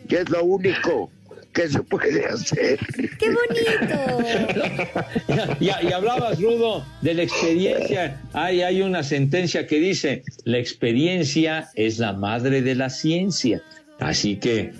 [0.07, 1.09] que es lo único
[1.57, 2.79] que se puede hacer.
[3.17, 3.97] ¡Qué bonito!
[5.59, 8.21] y, y hablabas, Rudo, de la experiencia.
[8.33, 13.63] Hay, hay una sentencia que dice, la experiencia es la madre de la ciencia.
[13.99, 14.71] Así que...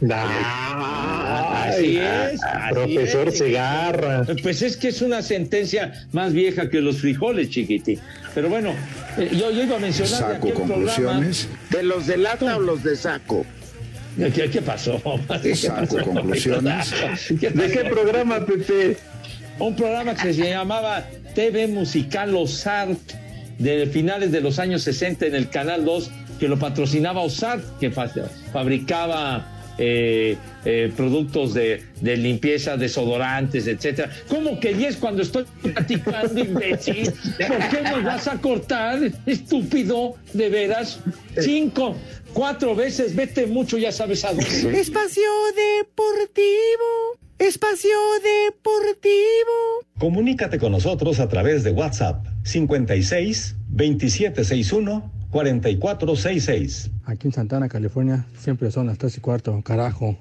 [1.59, 2.43] Así es.
[2.43, 3.37] así Profesor es.
[3.39, 4.25] Segarra.
[4.43, 7.99] Pues es que es una sentencia más vieja que los frijoles, chiquitín.
[8.35, 8.75] Pero bueno,
[9.17, 11.49] eh, yo, yo iba a mencionar de Saco aquel conclusiones.
[11.71, 13.43] ¿De los de lata o los de saco?
[14.17, 15.01] ¿Qué, qué pasó?
[15.41, 15.97] ¿Qué Saco pasó?
[16.11, 16.93] conclusiones.
[17.39, 18.97] ¿Qué ¿De qué programa, Pepe?
[19.59, 22.97] Un programa que se llamaba TV Musical Ozart
[23.59, 27.89] de finales de los años 60 en el Canal 2, que lo patrocinaba Ozart, que
[27.89, 28.11] fa-
[28.53, 34.11] fabricaba eh, eh, productos de, de limpieza, desodorantes, etcétera.
[34.27, 37.11] ¿Cómo que 10 cuando estoy platicando, imbécil?
[37.47, 40.15] ¿Por qué nos vas a cortar, estúpido?
[40.33, 40.99] ¿De veras?
[41.39, 41.95] Cinco,
[42.37, 44.79] cuatro veces, vete mucho, ya sabes a dónde.
[44.79, 45.23] Espacio
[45.55, 47.17] Deportivo.
[47.39, 49.81] Espacio Deportivo.
[49.97, 56.91] Comunícate con nosotros a través de WhatsApp 56 2761 4466.
[57.05, 60.17] Aquí en Santana, California, siempre son las 3 y cuarto, carajo.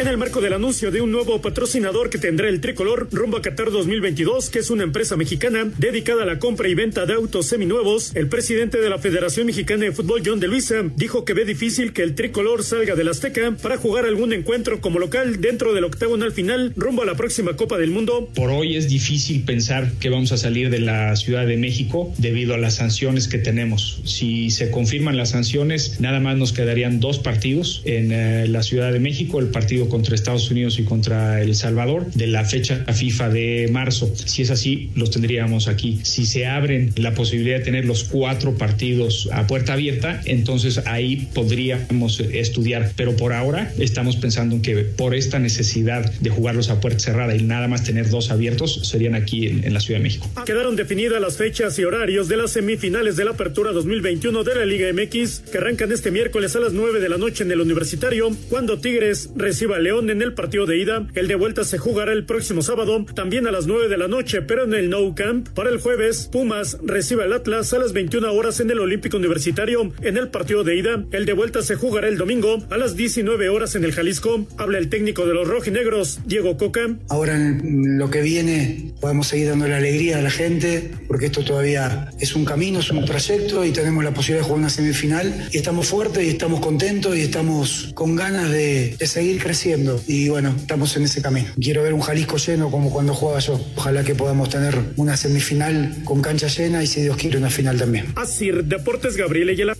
[0.00, 3.42] En el marco del anuncio de un nuevo patrocinador que tendrá el tricolor rumbo a
[3.42, 7.48] Qatar 2022, que es una empresa mexicana dedicada a la compra y venta de autos
[7.48, 11.44] seminuevos, el presidente de la Federación Mexicana de Fútbol, John de Luisa, dijo que ve
[11.44, 15.84] difícil que el tricolor salga del Azteca para jugar algún encuentro como local dentro del
[15.84, 18.30] octagonal final rumbo a la próxima Copa del Mundo.
[18.34, 22.54] Por hoy es difícil pensar que vamos a salir de la Ciudad de México debido
[22.54, 24.00] a las sanciones que tenemos.
[24.06, 28.94] Si se confirman las sanciones, nada más nos quedarían dos partidos en eh, la Ciudad
[28.94, 33.28] de México, el partido contra Estados Unidos y contra El Salvador de la fecha FIFA
[33.28, 34.10] de marzo.
[34.14, 36.00] Si es así, los tendríamos aquí.
[36.02, 41.28] Si se abren la posibilidad de tener los cuatro partidos a puerta abierta, entonces ahí
[41.34, 42.92] podríamos estudiar.
[42.96, 47.36] Pero por ahora estamos pensando en que por esta necesidad de jugarlos a puerta cerrada
[47.36, 50.30] y nada más tener dos abiertos, serían aquí en, en la Ciudad de México.
[50.46, 54.64] Quedaron definidas las fechas y horarios de las semifinales de la Apertura 2021 de la
[54.64, 58.30] Liga MX, que arrancan este miércoles a las 9 de la noche en el Universitario,
[58.48, 61.06] cuando Tigres reciba León en el partido de ida.
[61.14, 64.42] El de vuelta se jugará el próximo sábado, también a las 9 de la noche,
[64.42, 65.48] pero en el No Camp.
[65.50, 69.92] Para el jueves, Pumas recibe al Atlas a las 21 horas en el Olímpico Universitario.
[70.02, 73.48] En el partido de ida, el de vuelta se jugará el domingo a las 19
[73.48, 74.46] horas en el Jalisco.
[74.56, 76.96] Habla el técnico de los rojinegros, Diego Coca.
[77.08, 82.10] Ahora lo que viene podemos seguir dando la alegría a la gente, porque esto todavía
[82.20, 85.48] es un camino, es un trayecto y tenemos la posibilidad de jugar una semifinal.
[85.52, 89.59] Y estamos fuertes y estamos contentos y estamos con ganas de, de seguir creciendo.
[90.06, 91.48] Y bueno, estamos en ese camino.
[91.60, 93.60] Quiero ver un Jalisco lleno como cuando jugaba yo.
[93.76, 97.76] Ojalá que podamos tener una semifinal con cancha llena y si Dios quiere una final
[97.76, 98.06] también.
[98.16, 99.76] Así, Deportes Gabriel Ayala.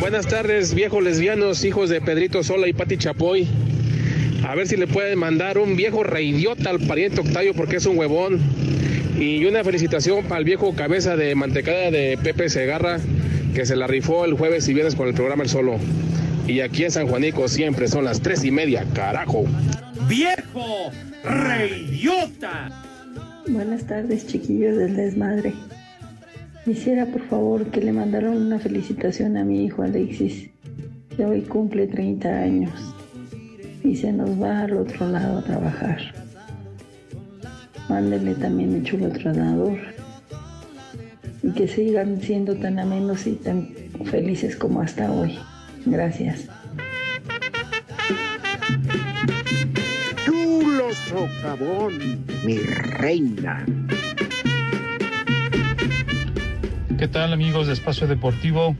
[0.00, 3.46] Buenas tardes, viejos lesbianos, hijos de Pedrito Sola y Pati Chapoy.
[4.48, 7.98] A ver si le pueden mandar un viejo reidiota al pariente Octavio porque es un
[7.98, 8.40] huevón.
[9.18, 13.00] Y una felicitación para el viejo cabeza de mantecada de Pepe Segarra
[13.54, 15.76] que se la rifó el jueves y viernes con el programa El Solo.
[16.46, 19.44] Y aquí en San Juanico siempre son las tres y media, carajo.
[20.08, 20.90] ¡Viejo
[21.24, 22.70] reidiota!
[23.48, 25.52] Buenas tardes, chiquillos del desmadre.
[26.64, 30.50] Quisiera, por favor, que le mandaran una felicitación a mi hijo Alexis,
[31.16, 32.94] que hoy cumple 30 años
[33.82, 35.98] y se nos va al otro lado a trabajar.
[37.88, 39.89] Mándenle también el chulo tronador
[41.42, 43.68] y que sigan siendo tan amenos y tan
[44.04, 45.38] felices como hasta hoy.
[45.86, 46.48] Gracias.
[50.24, 53.64] Chulo socavón, mi reina.
[56.98, 58.76] ¿Qué tal amigos de Espacio Deportivo?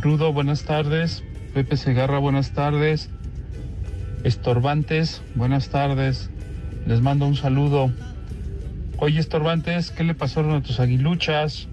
[0.00, 1.22] Rudo, buenas tardes.
[1.52, 3.10] Pepe Segarra, buenas tardes.
[4.24, 6.30] Estorbantes, buenas tardes.
[6.86, 7.92] Les mando un saludo.
[8.96, 11.68] Oye, Estorbantes, ¿qué le pasaron a tus aguiluchas?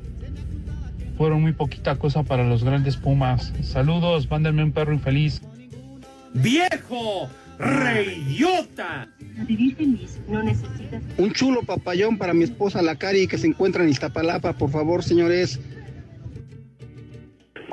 [1.19, 3.51] Fueron muy poquita cosa para los grandes Pumas.
[3.61, 5.41] Saludos, mándenme un perro infeliz.
[6.33, 7.29] ¡Viejo
[10.41, 11.03] necesitas.
[11.17, 15.03] Un chulo papayón para mi esposa la Cari que se encuentra en Iztapalapa, por favor,
[15.03, 15.59] señores.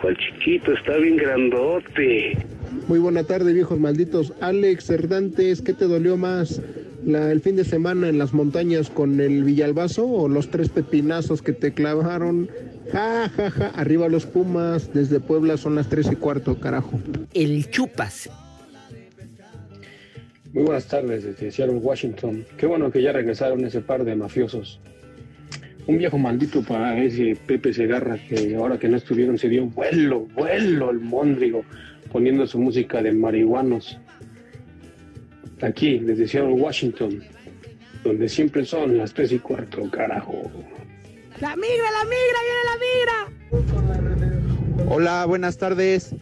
[0.00, 0.72] ¿Cuál chiquito?
[0.72, 2.44] Está bien grandote.
[2.88, 4.32] Muy buena tarde, viejos malditos.
[4.40, 6.60] Alex Cerdantes, ¿qué te dolió más?
[7.04, 11.42] La, ¿El fin de semana en las montañas con el Villalbazo o los tres pepinazos
[11.42, 12.50] que te clavaron?
[12.92, 13.68] Ja, ja, ja.
[13.76, 17.00] Arriba los Pumas, desde Puebla son las tres y cuarto, carajo.
[17.34, 18.30] El chupas.
[20.52, 22.46] Muy buenas tardes desde Seattle, Washington.
[22.56, 24.80] Qué bueno que ya regresaron ese par de mafiosos.
[25.86, 30.26] Un viejo maldito para ese Pepe Segarra que ahora que no estuvieron se dio vuelo,
[30.34, 31.62] vuelo el móndrigo
[32.10, 33.98] poniendo su música de marihuanos.
[35.60, 37.22] Aquí, desde Seattle, Washington,
[38.02, 40.50] donde siempre son las tres y cuarto, carajo.
[41.40, 43.28] La migra, la migra, viene la migra.
[44.88, 46.14] Hola, buenas tardes.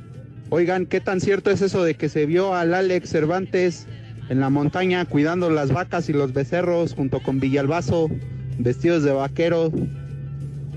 [0.51, 3.87] Oigan, ¿qué tan cierto es eso de que se vio al Alex Cervantes
[4.29, 8.09] en la montaña cuidando las vacas y los becerros junto con Villalbazo,
[8.59, 9.71] vestidos de vaquero?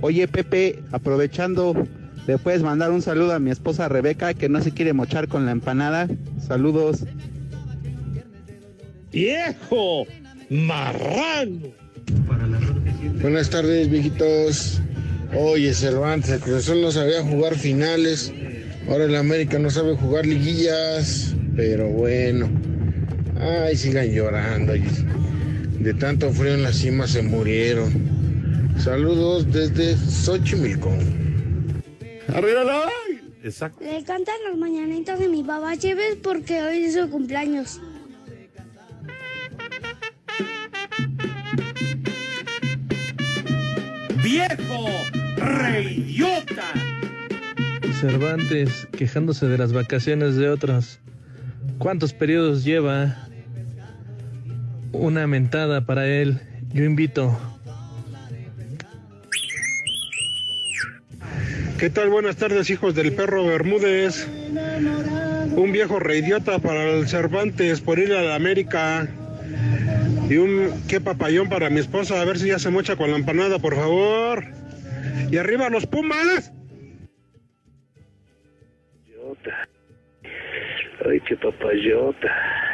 [0.01, 1.73] Oye, Pepe, aprovechando,
[2.27, 5.47] ¿le puedes mandar un saludo a mi esposa Rebeca que no se quiere mochar con
[5.47, 6.07] la empanada?
[6.39, 7.05] Saludos.
[9.11, 10.05] ¡Viejo
[10.51, 11.73] marrano!
[13.21, 14.81] Buenas tardes, viejitos.
[15.33, 18.31] Oye, Cervantes, el Cruz Azul no sabía jugar finales.
[18.87, 21.33] Ahora el América no sabe jugar liguillas.
[21.55, 22.49] Pero bueno.
[23.39, 24.73] Ay, sigan llorando.
[25.79, 27.91] De tanto frío en la cima se murieron.
[28.77, 30.91] Saludos desde Xochimilco.
[32.33, 32.89] ¡Arriba la
[33.43, 33.83] Exacto.
[33.83, 37.79] Le cantan las mañanitas de mi papá Chévez porque hoy es su cumpleaños.
[44.27, 44.89] ¡Viejo
[45.37, 46.73] reidiota!
[48.01, 50.99] Cervantes quejándose de las vacaciones de otros.
[51.77, 53.15] ¿Cuántos periodos lleva?
[54.91, 56.41] Una mentada para él.
[56.73, 57.39] Yo invito.
[61.79, 62.09] ¿Qué tal?
[62.09, 64.27] Buenas tardes, hijos del perro Bermúdez.
[65.55, 69.07] Un viejo reidiota para el Cervantes por ir a la América.
[70.29, 73.17] Y un qué papayón para mi esposa, a ver si ya se mocha con la
[73.17, 74.43] empanada, por favor.
[75.31, 76.51] Y arriba los Pumas.
[81.05, 82.66] Ay, qué papayota.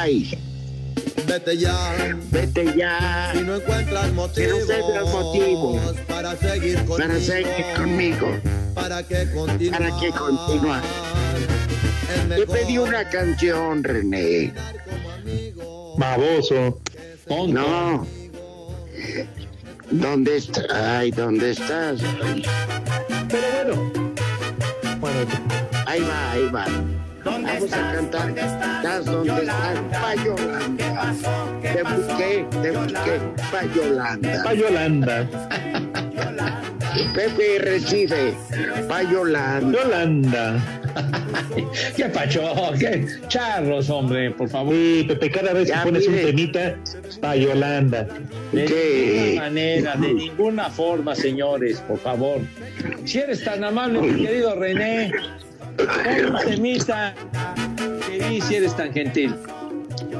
[0.00, 0.38] Ay.
[1.26, 1.94] Vete ya,
[2.30, 3.32] Vete ya.
[3.34, 8.26] si no encuentras motivos, encuentras motivos para seguir conmigo, Para seguir conmigo.
[8.74, 10.82] para que continúe, ¿Para qué continuar?
[12.34, 14.52] Te pedí una canción, René.
[15.98, 16.80] Baboso.
[17.48, 18.06] No.
[19.90, 20.64] ¿Dónde estás?
[20.72, 22.00] Ay, ¿dónde estás?
[23.28, 24.10] Pero bueno.
[25.00, 25.26] Bueno,
[25.86, 26.66] Ahí va, ahí va.
[27.24, 28.30] Vamos a cantar.
[28.30, 29.78] ¿Estás dónde estás?
[30.00, 31.14] Pa' Yolanda.
[31.62, 33.20] Te busqué, te busqué.
[33.52, 34.42] Pa' Yolanda.
[34.44, 35.26] pa' Yolanda.
[37.14, 38.34] Pepe recibe.
[38.88, 39.78] Pa' Yolanda.
[39.82, 40.60] Yolanda.
[41.96, 42.42] ¿Qué pacho?
[42.78, 43.06] ¿Qué?
[43.28, 44.74] Charlos, hombre, por favor.
[44.74, 46.20] Sí, Pepe, cada vez Ya, que pones mire.
[46.20, 46.74] un temita,
[47.20, 48.06] pa' Yolanda.
[48.52, 49.14] De ¿Qué?
[49.36, 52.40] ninguna manera, de ninguna forma, señores, por favor.
[53.04, 55.12] Si eres tan amable, mi querido René,
[55.86, 57.14] pon un temita.
[58.06, 59.34] Sí, si eres tan gentil.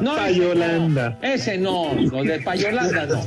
[0.00, 1.18] No, ese Payolanda.
[1.20, 3.24] no, ese no, lo de Payolanda no.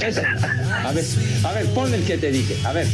[0.00, 0.22] Ese.
[0.24, 1.04] A ver,
[1.44, 2.56] a ver, pon el que te dije.
[2.64, 2.86] A ver,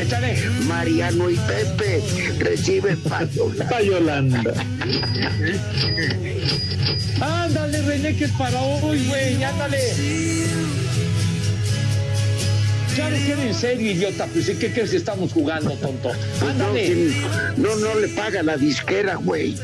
[0.00, 0.36] échale.
[0.66, 2.02] Mariano y Pepe
[2.38, 3.68] reciben pa' Yolanda.
[3.68, 4.54] Pa' Yolanda.
[7.20, 9.78] Ándale, René, que es para hoy, güey, ándale.
[12.96, 14.26] Ya quiero en serio, idiota.
[14.26, 16.10] Pues, ¿y ¿qué crees que estamos jugando, tonto?
[16.40, 17.12] No, Ándale.
[17.56, 19.56] no, no le paga la disquera, güey.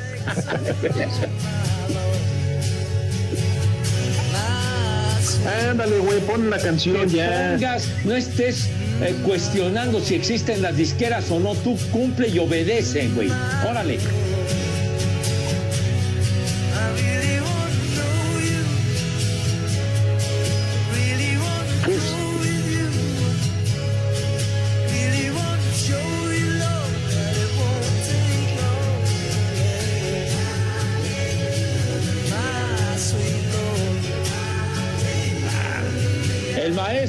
[5.70, 7.52] Ándale, güey, pon la canción ya.
[7.52, 8.68] Pongas, no estés
[9.00, 11.54] eh, cuestionando si existen las disqueras o no.
[11.54, 13.30] Tú cumple y obedece, güey.
[13.68, 13.98] Órale.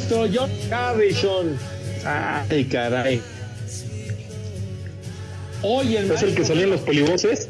[0.10, 1.58] Maestro John Harrison.
[2.06, 3.22] Ay, caray.
[5.62, 7.50] Hoy el ¿Es el que salía en los polivoces?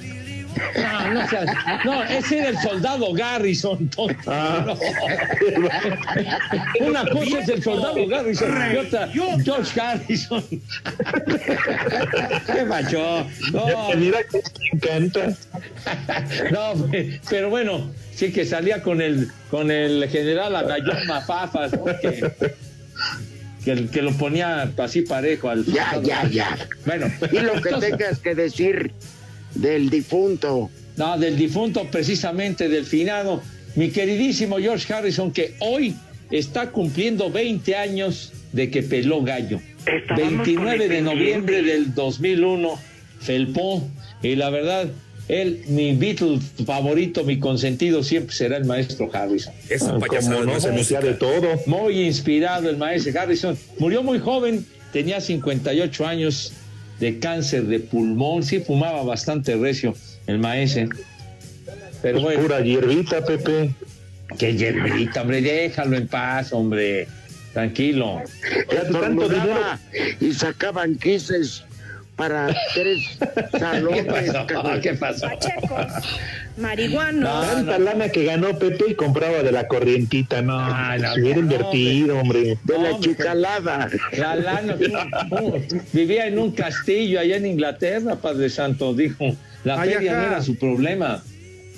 [0.76, 1.46] No, no, seas-
[1.86, 4.15] no, ese era el soldado Garrison, tonto.
[4.26, 4.63] Ah.
[4.65, 4.74] No.
[6.88, 9.08] Una cosa es el soldado Garrison y otra
[9.43, 10.43] George Harrison.
[12.48, 13.28] ¿Qué macho?
[13.54, 14.43] No, Mira que me
[14.74, 15.38] encanta.
[16.52, 16.89] No,
[17.30, 21.86] pero bueno, sí que salía con el con el general Agayón Mafafas, ¿no?
[21.86, 22.32] que,
[23.63, 26.58] que, que lo ponía así parejo al ya, ya, ya.
[26.86, 28.91] Bueno, Y lo que tengas que decir
[29.56, 30.70] del difunto.
[30.96, 33.41] No, del difunto, precisamente del finado,
[33.76, 35.96] mi queridísimo George Harrison, que hoy
[36.32, 39.62] está cumpliendo 20 años de que peló gallo.
[40.15, 42.80] 29 de noviembre del 2001,
[43.20, 43.88] felpó,
[44.24, 44.89] y la verdad,
[45.28, 49.54] él, mi Beatle favorito, mi consentido, siempre será el maestro Harrison.
[49.82, 51.48] Ah, como no se metía de todo.
[51.66, 53.58] Muy inspirado el maestro Harrison.
[53.78, 56.54] Murió muy joven, tenía 58 años
[57.00, 59.94] de cáncer de pulmón, sí fumaba bastante recio
[60.28, 60.90] el maestro.
[62.02, 62.42] Pero bueno.
[62.42, 63.72] Pura hierbita, Pepe.
[64.38, 67.08] Que hierbita, hombre, déjalo en paz, hombre.
[67.54, 68.22] Tranquilo.
[70.22, 71.63] Y sacaban quises
[72.17, 73.17] para tres
[73.58, 74.06] salones.
[74.82, 75.27] ¿Qué pasó?
[75.27, 76.03] Pachecos,
[76.58, 77.47] marihuanos.
[77.47, 80.58] Tanta lana que ganó Pepe y compraba de la corrientita, no.
[80.97, 82.58] no, se hubiera no, invertido, hombre.
[82.63, 83.89] De la chicalada.
[84.17, 84.75] La lana,
[85.93, 89.36] vivía en un castillo allá en Inglaterra, Padre Santo, dijo.
[89.63, 91.23] La Ay, feria no era su problema,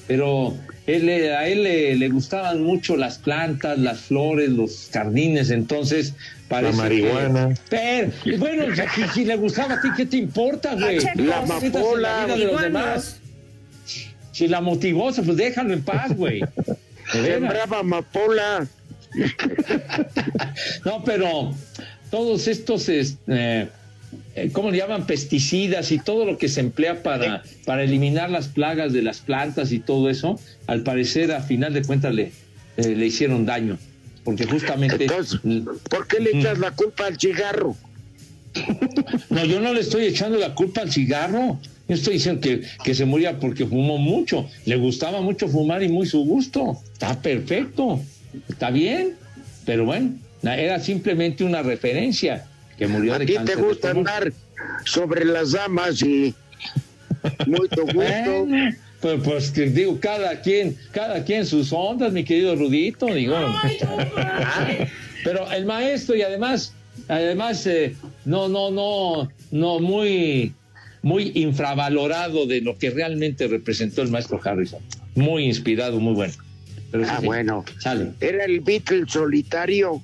[0.07, 5.49] pero él, le- a él le, le gustaban mucho las plantas, las flores, los jardines,
[5.49, 6.13] entonces
[6.49, 7.53] parece La marihuana.
[7.53, 8.63] que- Pero, y bueno,
[8.95, 10.97] si, si le gustaba a ti, ¿qué te importa, güey?
[10.97, 11.25] Pachecos.
[11.25, 13.19] La amapola, de los demás.
[14.33, 16.41] Si la motivó, pues déjalo en paz, güey.
[17.11, 18.67] Sembraba amapola.
[20.85, 21.53] No, pero
[22.11, 23.67] todos estos, es- eh,
[24.35, 25.05] eh, ¿cómo le llaman?
[25.07, 29.71] Pesticidas y todo lo que se emplea para, para eliminar las plagas de las plantas
[29.71, 32.31] y todo eso, al parecer, a final de cuentas, le,
[32.77, 33.77] eh, le hicieron daño.
[34.29, 35.05] Porque justamente...
[35.05, 35.39] Entonces,
[35.89, 37.75] ¿por qué le echas la culpa al cigarro?
[39.31, 41.59] No, yo no le estoy echando la culpa al cigarro.
[41.87, 44.47] Yo estoy diciendo que, que se moría porque fumó mucho.
[44.65, 46.77] Le gustaba mucho fumar y muy su gusto.
[46.93, 47.99] Está perfecto.
[48.47, 49.15] Está bien.
[49.65, 50.11] Pero bueno,
[50.43, 52.45] Era simplemente una referencia
[52.77, 54.31] que murió A de ti cáncer te gusta andar
[54.85, 56.35] sobre las damas y
[57.47, 57.93] mucho gusto.
[57.95, 63.35] Bueno, pues, pues que digo, cada quien, cada quien sus ondas, mi querido Rudito, digo.
[65.23, 66.73] Pero el maestro y además,
[67.07, 67.95] además, eh,
[68.25, 70.53] no, no, no, no muy,
[71.01, 74.81] muy infravalorado de lo que realmente representó el maestro Harrison.
[75.15, 76.33] Muy inspirado, muy bueno.
[76.91, 77.65] Pero Ah, sí, bueno.
[77.79, 78.11] Sale.
[78.19, 80.01] Era el Beatle solitario.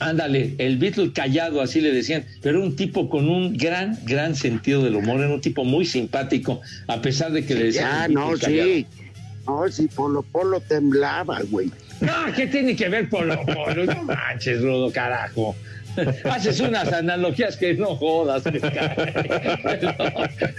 [0.00, 4.82] Ándale, el Beatle callado, así le decían, pero un tipo con un gran, gran sentido
[4.82, 8.10] del humor, era un tipo muy simpático, a pesar de que le decían.
[8.10, 8.64] El no, callado.
[8.64, 8.86] sí.
[9.46, 11.70] No, si Polo Polo temblaba, güey.
[12.00, 13.84] No, ¿qué tiene que ver Polo Polo?
[13.86, 15.54] No manches, Rudo, carajo.
[16.24, 18.60] Haces unas analogías que no jodas, me.
[18.60, 19.92] Perdón,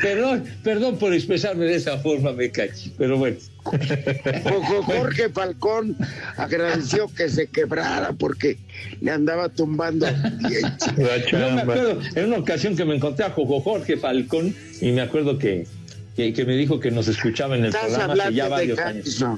[0.01, 3.37] perdón, perdón por expresarme de esa forma, me cachi, pero bueno.
[4.85, 5.97] Jorge Falcón
[6.37, 8.57] agradeció que se quebrara porque
[9.01, 10.07] le andaba tumbando.
[11.31, 15.01] Yo me acuerdo en una ocasión que me encontré a Jojo Jorge Falcón y me
[15.01, 15.65] acuerdo que,
[16.15, 18.79] que, que me dijo que nos escuchaba en el Estás programa hace ya de varios
[18.79, 19.21] años.
[19.23, 19.35] Ah,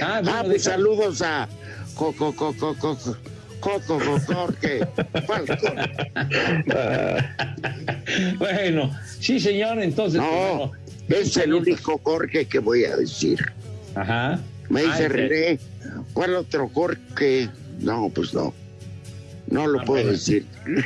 [0.00, 1.48] Ah, bueno, pues de- saludos a
[1.96, 3.16] Coco, Coco, Coco,
[3.62, 3.98] Coco,
[5.26, 5.78] Falcón.
[8.38, 8.90] Bueno,
[9.20, 10.20] sí, señor, entonces.
[10.20, 10.72] No,
[11.08, 13.38] pues, es el único Jorge que voy a decir.
[13.94, 14.38] Ajá.
[14.68, 15.08] Me Ah, dice ese.
[15.08, 15.58] René,
[16.12, 17.48] ¿cuál otro Jorge?
[17.80, 18.52] No, pues no.
[19.48, 20.44] No lo Ah, puedo decir.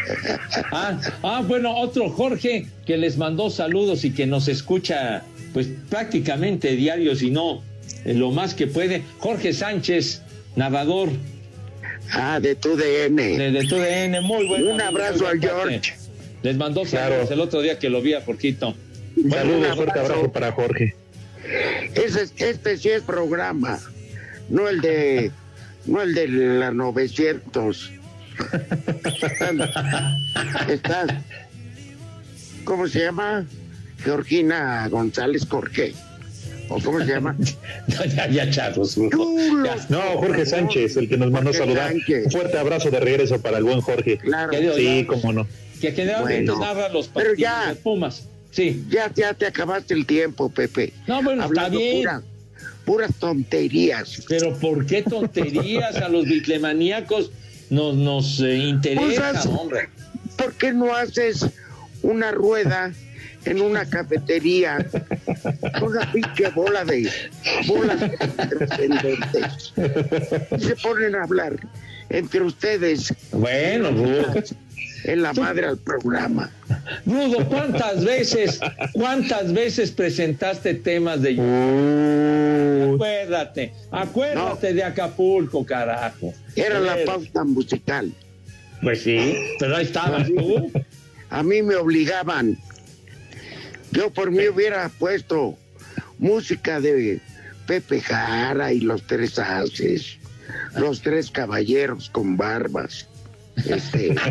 [0.73, 5.23] Ah, ah, bueno, otro Jorge que les mandó saludos y que nos escucha,
[5.53, 7.63] pues prácticamente diario, si no
[8.05, 9.03] eh, lo más que puede.
[9.19, 10.23] Jorge Sánchez,
[10.57, 11.11] narrador
[12.13, 13.17] Ah, de tu DN.
[13.39, 14.71] de, de TUDN, muy bueno.
[14.71, 15.95] Un abrazo al George.
[16.43, 18.75] Les mandó saludos el otro día que lo vi a Jorgito.
[19.31, 20.95] Saludos, Un fuerte abrazo para Jorge.
[21.95, 23.81] Ese, es- este sí es programa,
[24.49, 25.31] no el de,
[25.87, 27.93] no el de la 900.
[30.69, 31.07] Está,
[32.65, 33.47] ¿cómo se llama?
[34.05, 35.95] Georgina González Corqué.
[36.69, 37.37] ¿O cómo se llama?
[38.17, 38.97] ya, ya, charros.
[38.99, 41.93] No, Jorge Sánchez, el que nos mandó a Jorge saludar.
[41.93, 42.25] Sánchez.
[42.27, 44.19] Un fuerte abrazo de regreso para el buen Jorge.
[44.19, 44.53] Claro.
[44.77, 45.47] Sí, cómo no.
[45.81, 47.69] Que generalmente Bueno, narra los pero partidos ya.
[47.69, 48.25] de Pumas.
[48.51, 48.85] Sí.
[48.89, 50.93] Ya, ya te acabaste el tiempo, Pepe.
[51.07, 51.99] No, bueno, está Hablando bien.
[51.99, 52.23] pura-
[52.85, 54.23] puras tonterías.
[54.29, 57.31] Pero ¿por qué tonterías a los bitlemaníacos
[57.69, 59.89] nos, nos eh, interesa, Pues, hombre?
[60.37, 61.47] ¿Por qué no haces
[62.03, 62.93] una rueda
[63.47, 64.85] en una cafetería?
[65.81, 67.11] Una pinche bola de
[67.67, 67.99] bolas
[68.49, 69.73] trascendentes.
[70.59, 71.57] Y se ponen a hablar
[72.11, 73.15] entre ustedes.
[73.33, 74.43] Bueno, Rudo.
[75.05, 76.51] En la madre al programa.
[77.05, 78.59] Rudo, ¿cuántas veces,
[78.93, 81.35] cuántas veces presentaste temas de
[82.95, 86.35] Acuérdate, acuérdate de Acapulco, carajo.
[86.57, 88.13] Era la pauta musical.
[88.83, 90.73] Pues sí, pero ahí estabas tú.
[91.31, 92.59] A mí me obligaban.
[93.97, 95.57] Yo por mí hubiera puesto
[96.19, 97.19] música de
[97.67, 100.19] Pepe Jara y los tres haces,
[100.77, 103.09] los tres caballeros con barbas.
[103.67, 104.15] Este,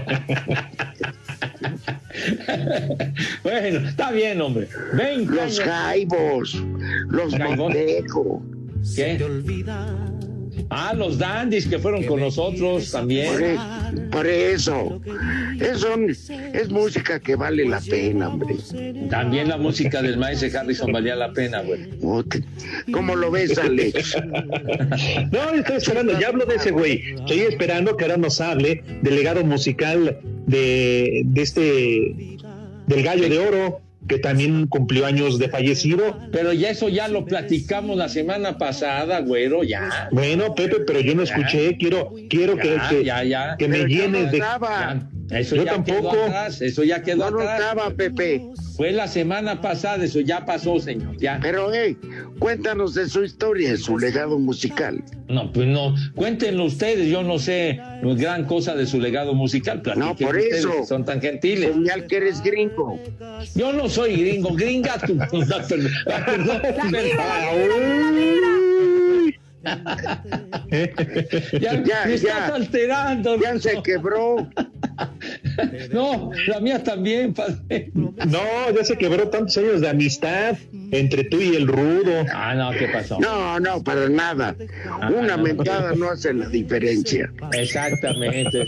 [3.44, 4.70] Bueno, está bien, hombre.
[4.94, 5.60] 20 los años.
[5.62, 6.64] jaibos,
[7.10, 7.38] los.
[7.38, 8.44] Montejo.
[8.96, 9.18] ¿Qué?
[10.70, 13.58] Ah, los dandies que fueron con nosotros también.
[14.10, 15.02] Por, por eso,
[15.60, 15.88] eso
[16.54, 18.56] es música que vale la pena, hombre.
[19.10, 21.90] También la música del maestro Harrison valía la pena, güey.
[22.92, 24.18] ¿Cómo lo ves, Alex?
[25.32, 27.02] No, estoy esperando, ya hablo de ese güey.
[27.16, 32.38] Estoy esperando que ahora nos hable del legado musical de, de este,
[32.88, 36.20] del Gallo de Oro, que también cumplió años de fallecido.
[36.32, 40.10] Pero ya eso ya lo platicamos la semana pasada, güero, ya.
[40.12, 43.56] Bueno, Pepe, pero yo no escuché, quiero, quiero que, Ya, que, ya, ya.
[43.58, 45.15] que me llenes no de...
[45.32, 46.12] Eso Yo ya tampoco.
[46.12, 47.60] quedó atrás, eso ya quedó No, no atrás.
[47.62, 48.46] estaba, Pepe.
[48.76, 51.40] Fue la semana pasada, eso ya pasó, señor, ya.
[51.42, 51.98] Pero, hey,
[52.40, 55.02] cuéntanos de su historia, de su legado musical.
[55.30, 59.82] No, pues no, cuéntenlo ustedes, yo no sé gran cosa de su legado musical.
[59.96, 60.72] No, por ustedes, eso.
[60.82, 61.72] que Son tan gentiles.
[61.74, 63.00] Señal que eres gringo.
[63.56, 65.18] Yo no soy gringo, gringa tú.
[66.26, 66.62] Perdón,
[71.60, 72.56] Ya, Ya, me estás ya.
[72.56, 73.38] alterando.
[73.40, 74.48] Ya se quebró.
[75.92, 77.92] No, la mía también, padre.
[77.94, 78.42] No,
[78.76, 80.56] ya se quebró tantos años de amistad
[80.92, 82.26] entre tú y el rudo.
[82.34, 83.20] Ah, no, ¿qué pasó?
[83.20, 84.56] No, no, para nada.
[85.16, 85.44] Una no.
[85.44, 87.32] mentada no hace la diferencia.
[87.54, 88.66] Exactamente.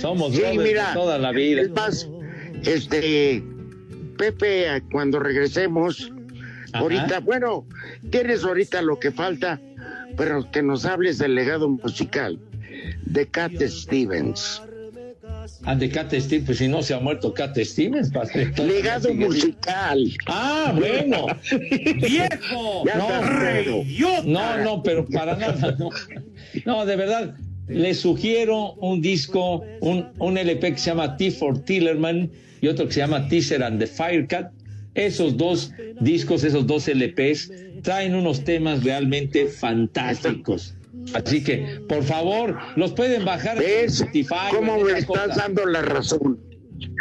[0.00, 1.62] Somos Sí, mira, de toda la vida.
[1.62, 2.08] Es más,
[2.64, 3.42] este,
[4.18, 6.12] Pepe, cuando regresemos,
[6.72, 6.78] Ajá.
[6.82, 7.66] ahorita, bueno,
[8.10, 9.60] tienes ahorita lo que falta,
[10.16, 12.38] pero que nos hables del legado musical
[13.04, 14.62] de Cat Stevens.
[15.64, 18.10] Ah, de Cat Stevens, pues si no se ha muerto Cat Stevens.
[18.10, 18.52] padre.
[18.56, 20.10] Legado musical.
[20.26, 21.26] Ah, bueno.
[21.96, 22.84] ¡Viejo!
[22.84, 24.22] Ya No.
[24.24, 25.90] No, no, pero para nada, no.
[26.64, 27.34] No, de verdad,
[27.68, 32.86] les sugiero un disco, un, un LP que se llama T for Tillerman y otro
[32.86, 34.52] que se llama Teaser and the Firecat.
[34.96, 40.74] Esos dos discos, esos dos LPs, traen unos temas realmente fantásticos.
[41.14, 44.34] Así que, por favor, los pueden bajar en ¿Ves Spotify.
[44.50, 45.36] cómo me estás cosas.
[45.36, 46.40] dando la razón?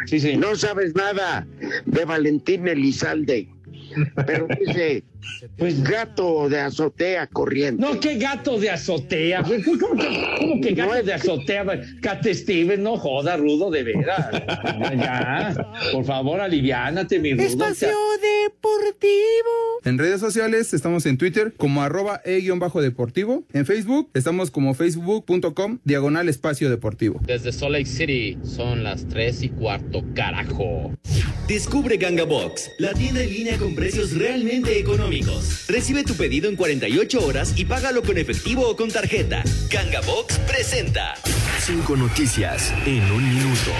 [0.05, 0.37] Sí, sí.
[0.37, 1.47] No sabes nada
[1.85, 3.47] de Valentín Elizalde,
[4.27, 5.03] pero dice,
[5.57, 7.81] pues gato de azotea corriente.
[7.81, 9.41] No, qué gato de azotea.
[9.41, 9.61] güey.
[9.63, 11.65] ¿Cómo que, cómo que gato de azotea?
[12.01, 14.29] Cat Stevens, no joda, Rudo, de veras.
[14.95, 17.65] Ya, por favor, aliviánate, mi Rudo.
[18.45, 19.49] Deportivo.
[19.83, 23.43] En redes sociales estamos en Twitter como arroba e-deportivo.
[23.53, 27.19] En Facebook estamos como facebook.com diagonal espacio deportivo.
[27.25, 30.91] Desde Salt Lake City son las 3 y cuarto, carajo.
[31.47, 35.14] Descubre Ganga Box, la tienda en línea con precios realmente económicos.
[35.67, 39.43] Recibe tu pedido en 48 horas y págalo con efectivo o con tarjeta.
[39.69, 41.13] Ganga Box presenta.
[41.59, 43.71] Cinco noticias en un minuto.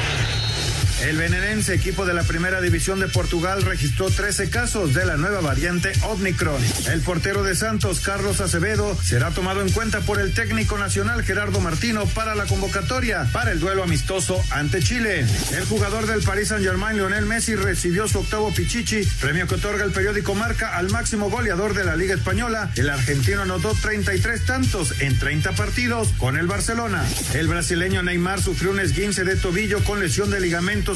[1.06, 5.40] El venerense equipo de la primera división de Portugal registró 13 casos de la nueva
[5.40, 6.60] variante Omicron.
[6.92, 11.60] El portero de Santos, Carlos Acevedo, será tomado en cuenta por el técnico nacional Gerardo
[11.62, 15.28] Martino para la convocatoria para el duelo amistoso ante Chile.
[15.56, 19.92] El jugador del Paris Saint-Germain, Lionel Messi, recibió su octavo Pichichi, premio que otorga el
[19.92, 22.72] periódico Marca al máximo goleador de la Liga Española.
[22.78, 27.06] El argentino anotó 33 tantos en 30 partidos con el Barcelona.
[27.36, 30.40] El brasileño Neymar sufrió un esguince de tobillo con lesión de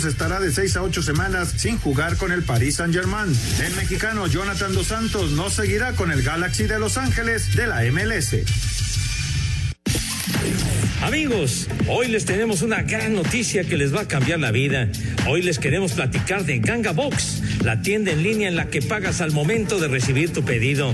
[0.06, 3.34] estará de 6 a 8 semanas sin jugar con el Paris Saint-Germain.
[3.66, 7.82] El mexicano Jonathan Dos Santos no seguirá con el Galaxy de Los Ángeles de la
[7.91, 8.36] MLS.
[11.02, 14.89] Amigos, hoy les tenemos una gran noticia que les va a cambiar la vida.
[15.28, 19.22] Hoy les queremos platicar de Ganga Box, la tienda en línea en la que pagas
[19.22, 20.93] al momento de recibir tu pedido.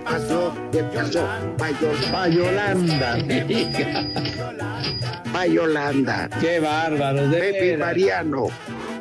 [0.00, 0.54] ¿Qué pasó?
[0.72, 1.28] ¿Qué pasó?
[1.58, 3.18] Payol- Payolanda.
[5.32, 6.28] Payolanda.
[6.40, 7.76] Qué bárbaros, de Pepe.
[7.76, 8.46] Mariano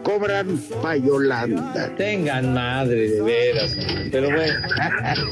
[0.04, 1.94] cobran Payolanda.
[1.96, 3.78] Tengan madre, de veras.
[4.12, 4.54] Pero bueno,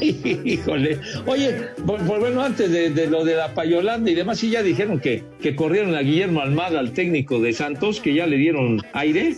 [0.00, 0.98] híjole.
[1.26, 1.54] Oye,
[1.86, 5.00] por, por- bueno, antes de, de lo de la Payolanda y demás, sí ya dijeron
[5.00, 9.36] que, que corrieron a Guillermo Almada, al técnico de Santos, que ya le dieron aire.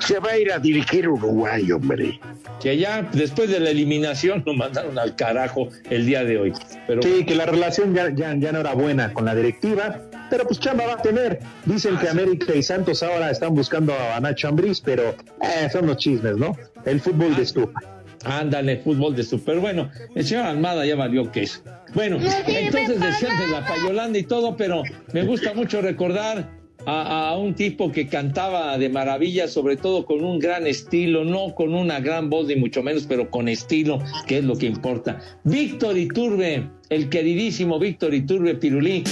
[0.00, 2.18] Se va a ir a dirigir Uruguay, hombre.
[2.60, 6.52] Que ya después de la eliminación lo mandaron al carajo el día de hoy.
[6.86, 10.44] Pero Sí, que la relación ya, ya, ya no era buena con la directiva, pero
[10.44, 11.38] pues chamba va a tener.
[11.64, 15.96] Dicen que América y Santos ahora están buscando a Nacho Ambriz, pero eh, son los
[15.96, 16.56] chismes, ¿no?
[16.84, 17.80] El fútbol de estufa.
[18.24, 19.58] Ándale, fútbol de super.
[19.58, 21.62] Bueno, el señor Almada ya valió queso.
[21.94, 24.82] Bueno, entonces decían de la payolanda y todo, pero
[25.12, 30.24] me gusta mucho recordar a, a un tipo que cantaba de maravilla, sobre todo con
[30.24, 34.38] un gran estilo, no con una gran voz ni mucho menos, pero con estilo, que
[34.38, 35.20] es lo que importa.
[35.44, 39.04] Víctor Iturbe, el queridísimo Víctor Iturbe Pirulí,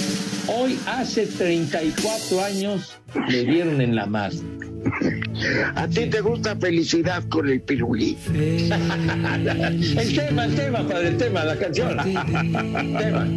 [0.47, 2.99] hoy hace 34 años
[3.29, 4.31] le dieron en la mar.
[5.75, 8.17] ¿A ti te gusta felicidad con el pirulí?
[8.33, 11.97] el tema, el tema, padre, el tema, la canción.
[12.97, 13.27] tema.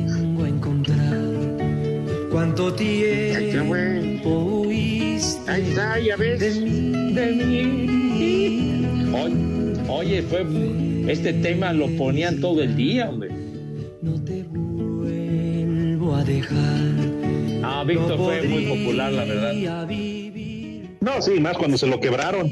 [2.33, 4.31] ¿Cuánto tiempo
[4.67, 6.41] huiste Ahí está, ya ves.
[6.41, 7.13] de mí?
[7.13, 9.13] de mí.
[9.15, 9.37] Oye,
[9.89, 10.47] oye, fue
[11.13, 13.31] este tema lo ponían todo el día, hombre.
[14.51, 16.81] Vuelvo a dejar.
[17.63, 19.53] Ah, Víctor fue muy popular, la verdad.
[21.01, 22.51] No, sí, más cuando se lo quebraron.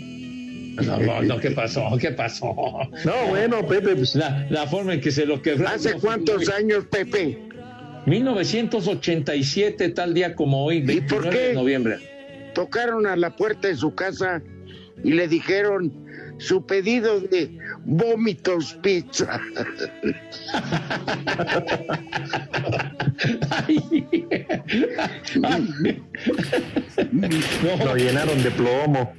[0.76, 1.96] No, no, no, ¿qué pasó?
[1.98, 2.54] ¿Qué pasó?
[3.04, 5.68] No, bueno, Pepe, pues La, la forma en que se lo quebró.
[5.68, 7.49] ¿Hace cuántos años, Pepe?
[8.06, 11.48] 1987, tal día como hoy, 29 por qué?
[11.48, 11.98] de noviembre.
[12.54, 14.42] Tocaron a la puerta de su casa
[15.04, 15.92] y le dijeron
[16.38, 19.38] su pedido de vómitos pizza.
[27.84, 29.12] lo llenaron de plomo.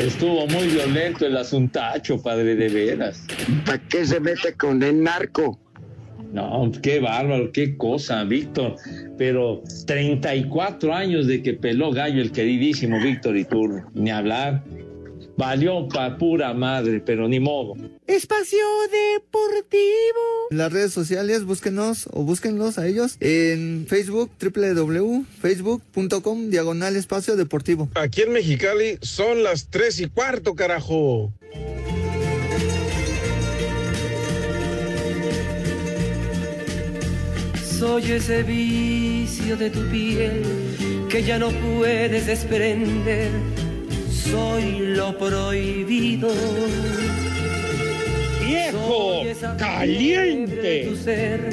[0.00, 3.24] Estuvo muy violento el asuntacho, padre, de veras.
[3.64, 5.58] ¿Para qué se mete con el narco?
[6.32, 8.76] No, qué bárbaro, qué cosa, Víctor.
[9.16, 13.84] Pero 34 años de que peló gallo el queridísimo Víctor Iturbe.
[13.94, 14.62] Ni hablar.
[15.38, 17.74] Valió pa' pura madre, pero ni modo.
[18.06, 18.58] Espacio
[18.90, 20.48] Deportivo.
[20.50, 27.90] En las redes sociales, búsquenos o búsquenlos a ellos en Facebook, www.facebook.com, diagonal espacio deportivo.
[27.94, 31.30] Aquí en Mexicali son las tres y cuarto, carajo.
[37.78, 40.42] Soy ese vicio de tu piel
[41.10, 43.30] que ya no puedes desprender.
[44.10, 46.30] Soy lo prohibido.
[48.40, 49.22] ¡Viejo!
[49.58, 50.86] ¡Caliente!
[50.88, 51.50] tu ser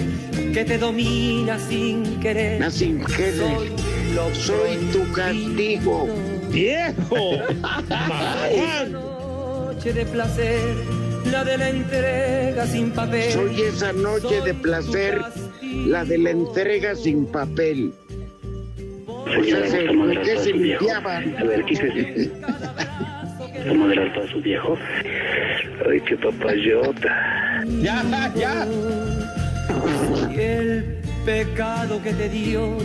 [0.54, 2.62] que te domina sin querer.
[2.62, 3.36] No, sin querer.
[3.36, 3.72] Soy,
[4.16, 6.08] lo Soy tu castigo.
[6.50, 7.34] ¡Viejo!
[8.50, 10.76] Esa noche de placer,
[11.32, 13.32] la de la entrega sin papel.
[13.34, 15.22] Soy esa noche de placer,
[15.88, 17.94] la de la entrega sin papel.
[19.08, 21.36] O sea, se, ¿con qué se limpiaban?
[21.38, 22.32] A ver, quítese.
[23.68, 24.78] ¿Cómo moderar todo su viejo?
[25.90, 27.64] Ay, qué papayota.
[27.82, 28.68] Ya, ya.
[30.32, 32.78] Y el pecado que te dio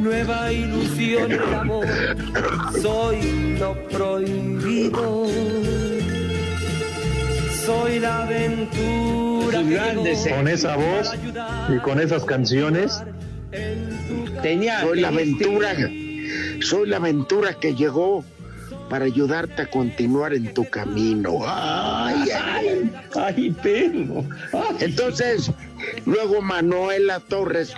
[0.00, 1.86] nueva ilusión de amor.
[2.80, 5.26] Soy lo prohibido.
[7.66, 11.12] Soy la aventura que llegó Con esa voz
[11.68, 13.02] y con esas canciones.
[14.40, 14.82] Tenía.
[14.82, 15.74] Soy la aventura,
[16.60, 18.24] soy la aventura que llegó
[18.88, 21.40] para ayudarte a continuar en tu camino.
[21.44, 24.24] Ay, ay, ay, pero.
[24.78, 25.50] Entonces,
[26.04, 27.74] luego Manuela Torres,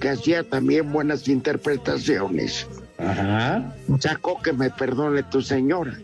[0.00, 2.66] que hacía también buenas interpretaciones,
[2.98, 3.76] Ajá.
[4.00, 5.96] sacó que me perdone tu señora.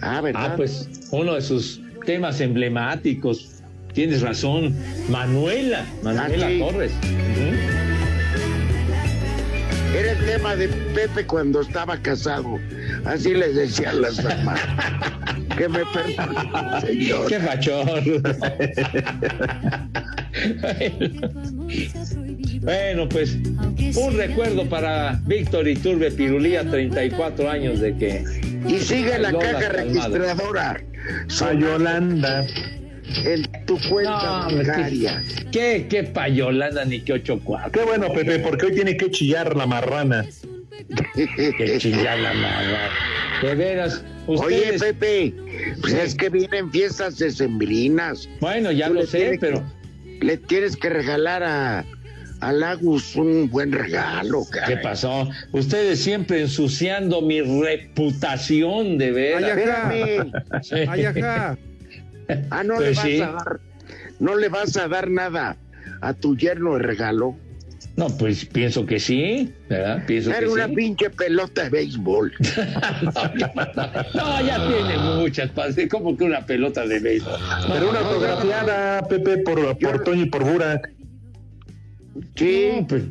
[0.00, 0.50] Ah, ¿verdad?
[0.52, 3.50] Ah, pues uno de sus temas emblemáticos.
[3.92, 4.74] Tienes razón.
[5.08, 5.84] Manuela.
[6.02, 6.58] Manuela Ah.
[6.58, 6.92] Torres.
[9.96, 12.58] Era el tema de Pepe cuando estaba casado.
[13.04, 14.60] Así les decían las damas.
[15.56, 17.26] que me perdone, señor.
[17.28, 18.22] Qué fachón.
[22.62, 23.36] bueno, pues
[23.96, 28.24] un recuerdo para Víctor Iturbe Pirulía, 34 años de que.
[28.66, 30.80] Y sigue la Lola caja registradora.
[31.40, 32.46] A Yolanda.
[33.24, 35.22] En tu cuenta No, bancaria.
[35.50, 37.72] ¿Qué, qué payolanda ni qué ocho cuatro?
[37.72, 40.26] Qué bueno, Pepe, porque hoy tiene que chillar la marrana.
[41.14, 42.88] Que chillar la marrana.
[43.42, 44.76] De veras, Oye.
[44.78, 45.34] Pepe,
[45.80, 48.28] pues es que vienen fiestas decembrinas.
[48.40, 49.58] Bueno, ya Tú lo sé, tienes pero.
[49.60, 49.78] que-
[50.26, 51.84] le tienes que regalar a,
[52.40, 54.76] a Lagus un buen regalo, caray.
[54.76, 55.28] ¿Qué pasó?
[55.52, 59.58] Ustedes siempre ensuciando mi reputación, de veras.
[60.62, 60.76] Sí.
[62.50, 63.20] Ah, no Pues le vas sí.
[63.20, 63.60] a dar,
[64.20, 65.56] no le vas a dar nada
[66.00, 67.34] a tu yerno de regalo.
[67.96, 70.04] No, pues pienso que sí, ¿verdad?
[70.06, 70.74] Pienso Era que una sí.
[70.76, 72.32] pinche pelota de béisbol.
[74.14, 75.88] No, ya tiene muchas, padre.
[75.88, 77.38] como que una pelota de béisbol.
[77.72, 80.90] Pero una autografiada, Pepe, por, por Toño y por Burak.
[82.36, 82.86] Sí.
[82.88, 83.02] Pues,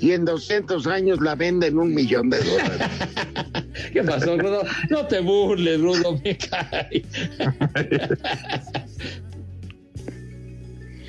[0.00, 2.88] Y en 200 años la venden un millón de dólares.
[3.92, 4.62] ¿Qué pasó, Rudo?
[4.90, 7.04] No te burles, Rudo, me cae.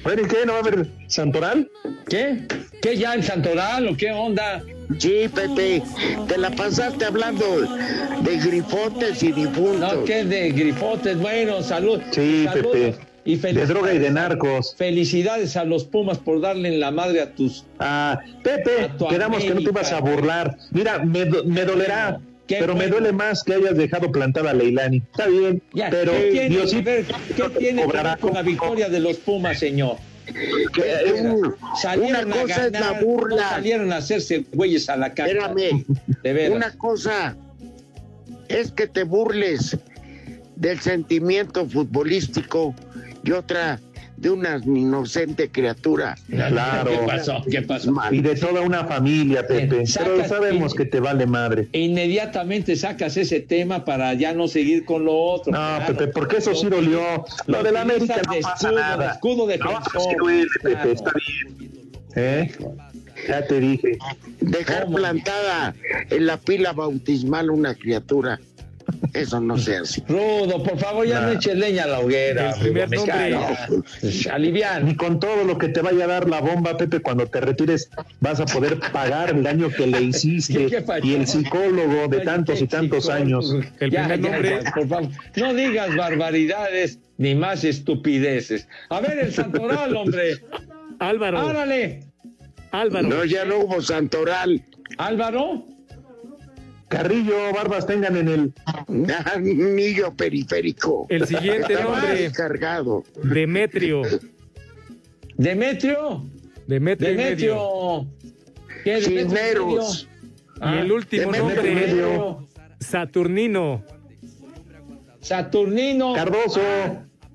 [0.06, 0.46] Bueno, ¿y qué?
[0.46, 1.68] ¿No va a haber Santoral?
[2.08, 2.44] ¿Qué?
[2.80, 4.64] ¿Qué ya en Santoral o qué onda?
[5.00, 5.82] Sí, Pepe,
[6.28, 7.62] te la pasaste hablando
[8.22, 9.96] de grifotes y difuntos.
[9.96, 11.18] No, ¿qué de grifotes?
[11.18, 12.00] Bueno, salud.
[12.12, 12.96] Sí, Pepe.
[13.28, 14.76] Y De droga y de narcos.
[14.78, 17.66] Felicidades a los Pumas por darle en la madre a tus.
[17.80, 19.18] Ah, Pepe, A que
[19.50, 20.56] no te ibas a burlar.
[20.72, 24.98] Mira, me, me dolerá, Qué pero me duele más que hayas dejado plantada a Leilani.
[24.98, 27.06] Está bien, Ya, pero ¿Qué tiene, que Diosito ver,
[27.36, 29.98] ¿qué tiene que cobrará ver con la victoria de los Pumas, señor?
[30.74, 33.50] Que un- Salieron una a cosa es la no burla.
[33.50, 35.32] salieron a hacerse güeyes a la cara.
[35.32, 35.84] Espérame,
[36.22, 36.56] De veras.
[36.56, 37.36] una cosa
[38.50, 39.76] es que te burles
[40.56, 42.76] del sentimiento futbolístico
[43.26, 43.80] y otra
[44.18, 46.16] de una inocente criatura.
[46.30, 46.90] Claro.
[46.90, 47.44] ¿Qué pasó?
[47.52, 47.94] ¿Qué pasó?
[48.12, 49.84] Y de toda una familia, Pepe.
[49.98, 51.68] Pero sabemos que te vale madre.
[51.74, 55.52] E inmediatamente sacas ese tema para ya no seguir con lo otro.
[55.52, 55.98] No, claro.
[55.98, 57.02] Pepe, porque eso sí dolió.
[57.48, 59.06] Lo de la América no de pasa escudo, nada.
[59.08, 59.84] de escudo No, defensor.
[59.94, 61.12] pues sí duele, Pepe, está
[61.58, 61.82] bien.
[62.16, 62.52] ¿Eh?
[63.28, 63.98] Ya te dije.
[64.40, 65.76] Dejar plantada
[66.10, 68.40] en la pila bautismal una criatura.
[69.14, 70.04] Eso no se hace.
[70.08, 72.52] Rudo, por favor, ya no, eches leña a la hoguera.
[72.52, 72.98] El primer me.
[74.32, 74.86] Alivian.
[74.86, 77.90] Ni con todo lo que te vaya a dar la bomba, Pepe, cuando te retires,
[78.20, 80.68] vas a poder pagar el daño que le hiciste.
[81.04, 83.54] Y el psicólogo de tantos y tantos años.
[83.80, 85.10] Ya, ya, por favor.
[85.36, 88.68] No digas barbaridades ni más estupideces.
[88.90, 90.42] A ver, el santoral, hombre.
[91.00, 91.40] Álvaro.
[91.40, 92.04] Árale.
[92.72, 93.08] Álvaro.
[93.08, 94.64] No, ya no hubo santoral.
[94.98, 95.66] Álvaro.
[96.96, 98.54] Carrillo, Barbas, tengan en el
[99.34, 101.08] anillo periférico.
[101.10, 102.32] El siguiente nombre.
[102.32, 103.04] cargado.
[103.22, 104.04] Demetrio.
[105.38, 106.26] Demetrio.
[106.68, 107.10] Demetrio.
[107.10, 108.08] Demetrio.
[108.84, 110.08] ¿Qué, Demetrio y Cisneros.
[110.62, 110.74] medio?
[110.74, 111.76] Y el último Demetrio y nombre.
[111.88, 112.48] medio.
[112.80, 113.84] Saturnino.
[115.20, 116.14] Saturnino.
[116.14, 116.62] Cardoso.